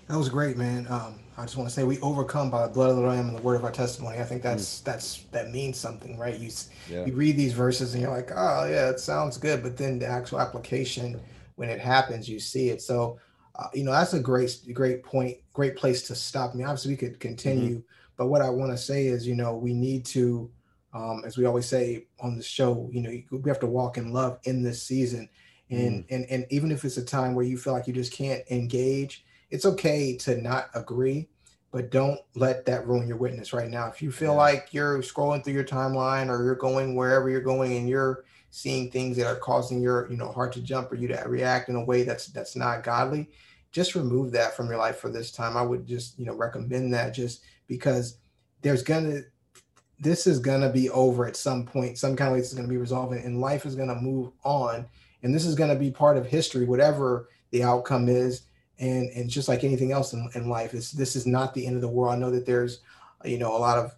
That 0.08 0.16
was 0.16 0.28
great, 0.28 0.56
man. 0.56 0.86
Um, 0.88 1.18
I 1.36 1.42
just 1.42 1.56
want 1.56 1.68
to 1.68 1.74
say 1.74 1.82
we 1.82 1.98
overcome 1.98 2.48
by 2.48 2.66
the 2.66 2.72
blood 2.72 2.90
of 2.90 2.96
the 2.96 3.02
Lamb 3.02 3.28
and 3.28 3.36
the 3.36 3.42
word 3.42 3.56
of 3.56 3.64
our 3.64 3.72
testimony. 3.72 4.18
I 4.18 4.22
think 4.22 4.40
that's 4.40 4.80
mm. 4.80 4.84
that's 4.84 5.24
that 5.32 5.50
means 5.50 5.78
something, 5.78 6.16
right? 6.16 6.38
You 6.38 6.50
yeah. 6.88 7.04
you 7.04 7.12
read 7.12 7.36
these 7.36 7.52
verses 7.52 7.92
and 7.92 8.02
you're 8.02 8.12
like, 8.12 8.30
oh 8.34 8.66
yeah, 8.66 8.88
it 8.88 9.00
sounds 9.00 9.36
good, 9.36 9.64
but 9.64 9.76
then 9.76 9.98
the 9.98 10.06
actual 10.06 10.40
application 10.40 11.20
when 11.56 11.68
it 11.68 11.80
happens, 11.80 12.28
you 12.28 12.38
see 12.38 12.68
it. 12.68 12.82
So, 12.82 13.18
uh, 13.56 13.66
you 13.74 13.82
know, 13.82 13.90
that's 13.90 14.14
a 14.14 14.20
great 14.20 14.56
great 14.72 15.02
point, 15.02 15.38
great 15.52 15.74
place 15.74 16.06
to 16.06 16.14
stop. 16.14 16.52
I 16.52 16.56
mean, 16.56 16.66
obviously 16.66 16.92
we 16.92 16.98
could 16.98 17.18
continue, 17.18 17.78
mm-hmm. 17.78 17.86
But 18.16 18.26
what 18.26 18.42
I 18.42 18.50
want 18.50 18.72
to 18.72 18.78
say 18.78 19.06
is, 19.06 19.26
you 19.26 19.34
know, 19.34 19.56
we 19.56 19.74
need 19.74 20.04
to, 20.06 20.50
um, 20.94 21.22
as 21.26 21.36
we 21.36 21.44
always 21.44 21.66
say 21.66 22.06
on 22.20 22.36
the 22.36 22.42
show, 22.42 22.88
you 22.92 23.02
know, 23.02 23.10
we 23.30 23.50
have 23.50 23.60
to 23.60 23.66
walk 23.66 23.98
in 23.98 24.12
love 24.12 24.38
in 24.44 24.62
this 24.62 24.82
season, 24.82 25.28
and 25.70 26.04
mm. 26.04 26.06
and 26.10 26.26
and 26.30 26.46
even 26.50 26.70
if 26.70 26.84
it's 26.84 26.96
a 26.96 27.04
time 27.04 27.34
where 27.34 27.44
you 27.44 27.58
feel 27.58 27.72
like 27.72 27.86
you 27.86 27.92
just 27.92 28.12
can't 28.12 28.42
engage 28.50 29.24
it's 29.50 29.64
okay 29.64 30.16
to 30.16 30.40
not 30.40 30.68
agree, 30.74 31.28
but 31.70 31.90
don't 31.90 32.20
let 32.34 32.64
that 32.66 32.86
ruin 32.86 33.06
your 33.06 33.16
witness 33.16 33.52
right 33.52 33.68
now. 33.68 33.88
If 33.88 34.02
you 34.02 34.10
feel 34.10 34.32
yeah. 34.32 34.38
like 34.38 34.68
you're 34.72 34.98
scrolling 34.98 35.44
through 35.44 35.54
your 35.54 35.64
timeline 35.64 36.28
or 36.28 36.42
you're 36.44 36.54
going 36.54 36.94
wherever 36.94 37.28
you're 37.28 37.40
going 37.40 37.76
and 37.76 37.88
you're 37.88 38.24
seeing 38.50 38.90
things 38.90 39.16
that 39.16 39.26
are 39.26 39.36
causing 39.36 39.80
your, 39.80 40.10
you 40.10 40.16
know, 40.16 40.32
heart 40.32 40.52
to 40.54 40.60
jump 40.60 40.90
or 40.90 40.96
you 40.96 41.08
to 41.08 41.22
react 41.26 41.68
in 41.68 41.76
a 41.76 41.84
way 41.84 42.02
that's 42.02 42.26
that's 42.28 42.56
not 42.56 42.82
godly, 42.82 43.28
just 43.72 43.94
remove 43.94 44.32
that 44.32 44.56
from 44.56 44.68
your 44.68 44.78
life 44.78 44.98
for 44.98 45.10
this 45.10 45.30
time. 45.30 45.56
I 45.56 45.62
would 45.62 45.86
just, 45.86 46.18
you 46.18 46.26
know, 46.26 46.34
recommend 46.34 46.92
that 46.94 47.10
just 47.10 47.42
because 47.66 48.18
there's 48.62 48.82
gonna 48.82 49.22
this 49.98 50.26
is 50.26 50.38
gonna 50.38 50.70
be 50.70 50.90
over 50.90 51.26
at 51.26 51.36
some 51.36 51.64
point. 51.64 51.98
Some 51.98 52.16
kind 52.16 52.28
of 52.28 52.34
way 52.34 52.40
this 52.40 52.50
is 52.50 52.54
gonna 52.54 52.68
be 52.68 52.76
resolved 52.76 53.14
and 53.14 53.40
life 53.40 53.64
is 53.66 53.74
gonna 53.74 53.94
move 53.94 54.30
on. 54.44 54.86
And 55.22 55.34
this 55.34 55.46
is 55.46 55.54
gonna 55.54 55.76
be 55.76 55.90
part 55.90 56.16
of 56.16 56.26
history, 56.26 56.66
whatever 56.66 57.28
the 57.50 57.62
outcome 57.62 58.08
is 58.08 58.42
and 58.78 59.10
and 59.10 59.30
just 59.30 59.48
like 59.48 59.64
anything 59.64 59.92
else 59.92 60.12
in, 60.12 60.28
in 60.34 60.48
life 60.48 60.74
is 60.74 60.92
this 60.92 61.16
is 61.16 61.26
not 61.26 61.54
the 61.54 61.66
end 61.66 61.76
of 61.76 61.82
the 61.82 61.88
world 61.88 62.14
i 62.14 62.18
know 62.18 62.30
that 62.30 62.46
there's 62.46 62.80
you 63.24 63.38
know 63.38 63.56
a 63.56 63.58
lot 63.58 63.78
of 63.78 63.92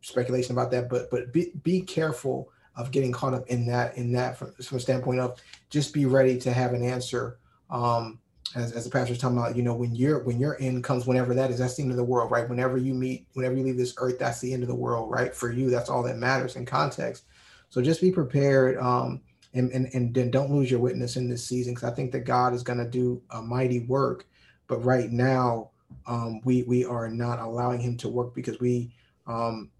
speculation 0.00 0.52
about 0.52 0.70
that 0.70 0.88
but 0.88 1.10
but 1.10 1.32
be, 1.32 1.52
be 1.62 1.80
careful 1.80 2.50
of 2.76 2.90
getting 2.90 3.12
caught 3.12 3.34
up 3.34 3.46
in 3.48 3.66
that 3.66 3.96
in 3.96 4.12
that 4.12 4.36
from, 4.36 4.52
from 4.54 4.78
a 4.78 4.80
standpoint 4.80 5.20
of 5.20 5.40
just 5.70 5.94
be 5.94 6.06
ready 6.06 6.38
to 6.38 6.52
have 6.52 6.72
an 6.72 6.82
answer 6.82 7.38
um 7.70 8.18
as, 8.54 8.72
as 8.72 8.84
the 8.84 8.90
pastor's 8.90 9.18
talking 9.18 9.36
about 9.36 9.56
you 9.56 9.62
know 9.62 9.74
when 9.74 9.94
your 9.94 10.22
when 10.24 10.38
your 10.38 10.56
end 10.60 10.84
comes 10.84 11.06
whenever 11.06 11.34
that 11.34 11.50
is 11.50 11.58
that's 11.58 11.76
the 11.76 11.82
end 11.82 11.90
of 11.90 11.96
the 11.96 12.04
world 12.04 12.30
right? 12.30 12.48
Whenever 12.48 12.76
you 12.78 12.94
meet 12.94 13.26
whenever 13.34 13.56
you 13.56 13.64
leave 13.64 13.76
this 13.76 13.94
earth 13.98 14.18
that's 14.18 14.40
the 14.40 14.52
end 14.52 14.62
of 14.62 14.68
the 14.68 14.74
world 14.74 15.10
right? 15.10 15.34
For 15.34 15.50
you 15.50 15.70
that's 15.70 15.90
all 15.90 16.02
that 16.04 16.18
matters 16.18 16.56
in 16.56 16.64
context. 16.64 17.24
So 17.68 17.82
just 17.82 18.00
be 18.00 18.12
prepared 18.12 18.78
um 18.78 19.20
and 19.56 19.72
and, 19.72 19.88
and 19.94 20.32
don't 20.32 20.50
lose 20.50 20.70
your 20.70 20.80
witness 20.80 21.16
in 21.16 21.28
this 21.28 21.46
season 21.46 21.74
because 21.74 21.90
I 21.90 21.94
think 21.94 22.12
that 22.12 22.20
God 22.20 22.54
is 22.54 22.62
going 22.62 22.78
to 22.78 22.88
do 22.88 23.22
a 23.30 23.42
mighty 23.42 23.80
work. 23.80 24.26
But 24.68 24.84
right 24.84 25.10
now, 25.10 25.70
um, 26.06 26.40
we 26.44 26.62
we 26.64 26.84
are 26.84 27.08
not 27.08 27.38
allowing 27.38 27.80
Him 27.80 27.96
to 27.98 28.08
work 28.08 28.34
because 28.34 28.60
we, 28.60 28.92
um, 29.26 29.70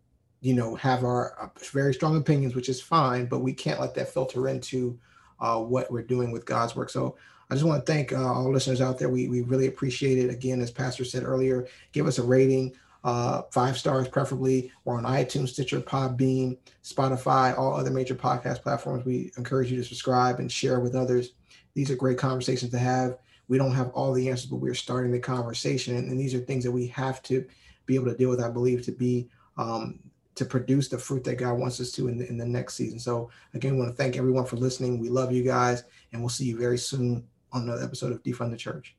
you 0.40 0.54
know, 0.54 0.74
have 0.76 1.04
our 1.04 1.34
uh, 1.40 1.48
very 1.72 1.92
strong 1.92 2.16
opinions, 2.16 2.54
which 2.54 2.68
is 2.68 2.80
fine, 2.80 3.26
but 3.26 3.40
we 3.40 3.52
can't 3.52 3.80
let 3.80 3.94
that 3.94 4.08
filter 4.08 4.48
into 4.48 4.98
uh, 5.40 5.58
what 5.60 5.90
we're 5.90 6.02
doing 6.02 6.30
with 6.30 6.46
God's 6.46 6.76
work. 6.76 6.90
So 6.90 7.16
I 7.50 7.54
just 7.54 7.66
want 7.66 7.84
to 7.84 7.92
thank 7.92 8.12
uh, 8.12 8.32
all 8.32 8.52
listeners 8.52 8.80
out 8.80 8.98
there. 8.98 9.08
We 9.08 9.28
we 9.28 9.42
really 9.42 9.68
appreciate 9.68 10.18
it. 10.18 10.30
Again, 10.30 10.60
as 10.60 10.70
Pastor 10.70 11.04
said 11.04 11.22
earlier, 11.22 11.66
give 11.92 12.06
us 12.06 12.18
a 12.18 12.22
rating 12.22 12.74
uh, 13.04 13.42
five 13.52 13.78
stars 13.78 14.08
preferably. 14.08 14.72
We're 14.84 14.96
on 14.96 15.04
iTunes, 15.04 15.50
Stitcher, 15.50 15.80
Podbean, 15.80 16.58
Spotify, 16.82 17.56
all 17.56 17.74
other 17.74 17.90
major 17.90 18.16
podcast 18.16 18.62
platforms. 18.62 19.04
We 19.04 19.30
encourage 19.36 19.70
you 19.70 19.76
to 19.76 19.84
subscribe 19.84 20.40
and 20.40 20.50
share 20.50 20.80
with 20.80 20.96
others. 20.96 21.30
These 21.74 21.90
are 21.92 21.96
great 21.96 22.18
conversations 22.18 22.72
to 22.72 22.78
have. 22.78 23.18
We 23.46 23.58
don't 23.58 23.74
have 23.74 23.90
all 23.90 24.12
the 24.12 24.28
answers, 24.28 24.50
but 24.50 24.56
we're 24.56 24.74
starting 24.74 25.12
the 25.12 25.20
conversation, 25.20 25.96
and, 25.96 26.10
and 26.10 26.18
these 26.18 26.34
are 26.34 26.40
things 26.40 26.64
that 26.64 26.72
we 26.72 26.88
have 26.88 27.22
to 27.24 27.46
be 27.86 27.94
able 27.94 28.06
to 28.06 28.16
deal 28.16 28.28
with. 28.28 28.40
I 28.40 28.50
believe 28.50 28.84
to 28.86 28.92
be 28.92 29.28
um, 29.56 30.00
to 30.36 30.44
produce 30.44 30.88
the 30.88 30.98
fruit 30.98 31.24
that 31.24 31.36
God 31.36 31.54
wants 31.54 31.80
us 31.80 31.90
to 31.92 32.08
in 32.08 32.18
the, 32.18 32.28
in 32.28 32.36
the 32.36 32.46
next 32.46 32.74
season. 32.74 32.98
So 32.98 33.30
again, 33.54 33.72
we 33.72 33.80
want 33.80 33.90
to 33.90 33.96
thank 33.96 34.16
everyone 34.16 34.44
for 34.44 34.56
listening. 34.56 35.00
We 35.00 35.08
love 35.08 35.32
you 35.32 35.42
guys, 35.42 35.84
and 36.12 36.22
we'll 36.22 36.28
see 36.28 36.44
you 36.44 36.56
very 36.56 36.78
soon 36.78 37.26
on 37.52 37.62
another 37.62 37.82
episode 37.82 38.12
of 38.12 38.22
Defund 38.22 38.50
the 38.50 38.56
Church. 38.56 38.94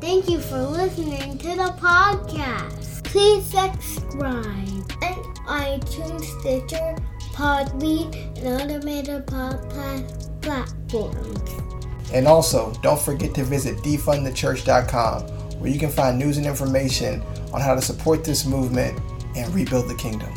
Thank 0.00 0.28
you 0.28 0.40
for 0.40 0.58
listening 0.58 1.38
to 1.38 1.48
the 1.48 1.74
podcast. 1.78 3.04
Please 3.04 3.44
subscribe 3.44 4.92
on 5.02 5.34
iTunes, 5.46 6.24
Stitcher, 6.40 6.96
Podbean, 7.32 8.36
and 8.38 8.60
other 8.60 8.84
major 8.84 9.22
podcast 9.22 10.42
platforms. 10.42 11.50
And 12.12 12.26
also, 12.26 12.72
don't 12.82 13.00
forget 13.00 13.34
to 13.36 13.44
visit 13.44 13.78
defundthechurch.com 13.78 15.22
where 15.58 15.70
you 15.70 15.78
can 15.78 15.90
find 15.90 16.18
news 16.18 16.36
and 16.36 16.46
information 16.46 17.22
on 17.52 17.60
how 17.60 17.74
to 17.74 17.80
support 17.80 18.24
this 18.24 18.44
movement 18.44 19.00
and 19.34 19.54
rebuild 19.54 19.88
the 19.88 19.94
kingdom. 19.94 20.32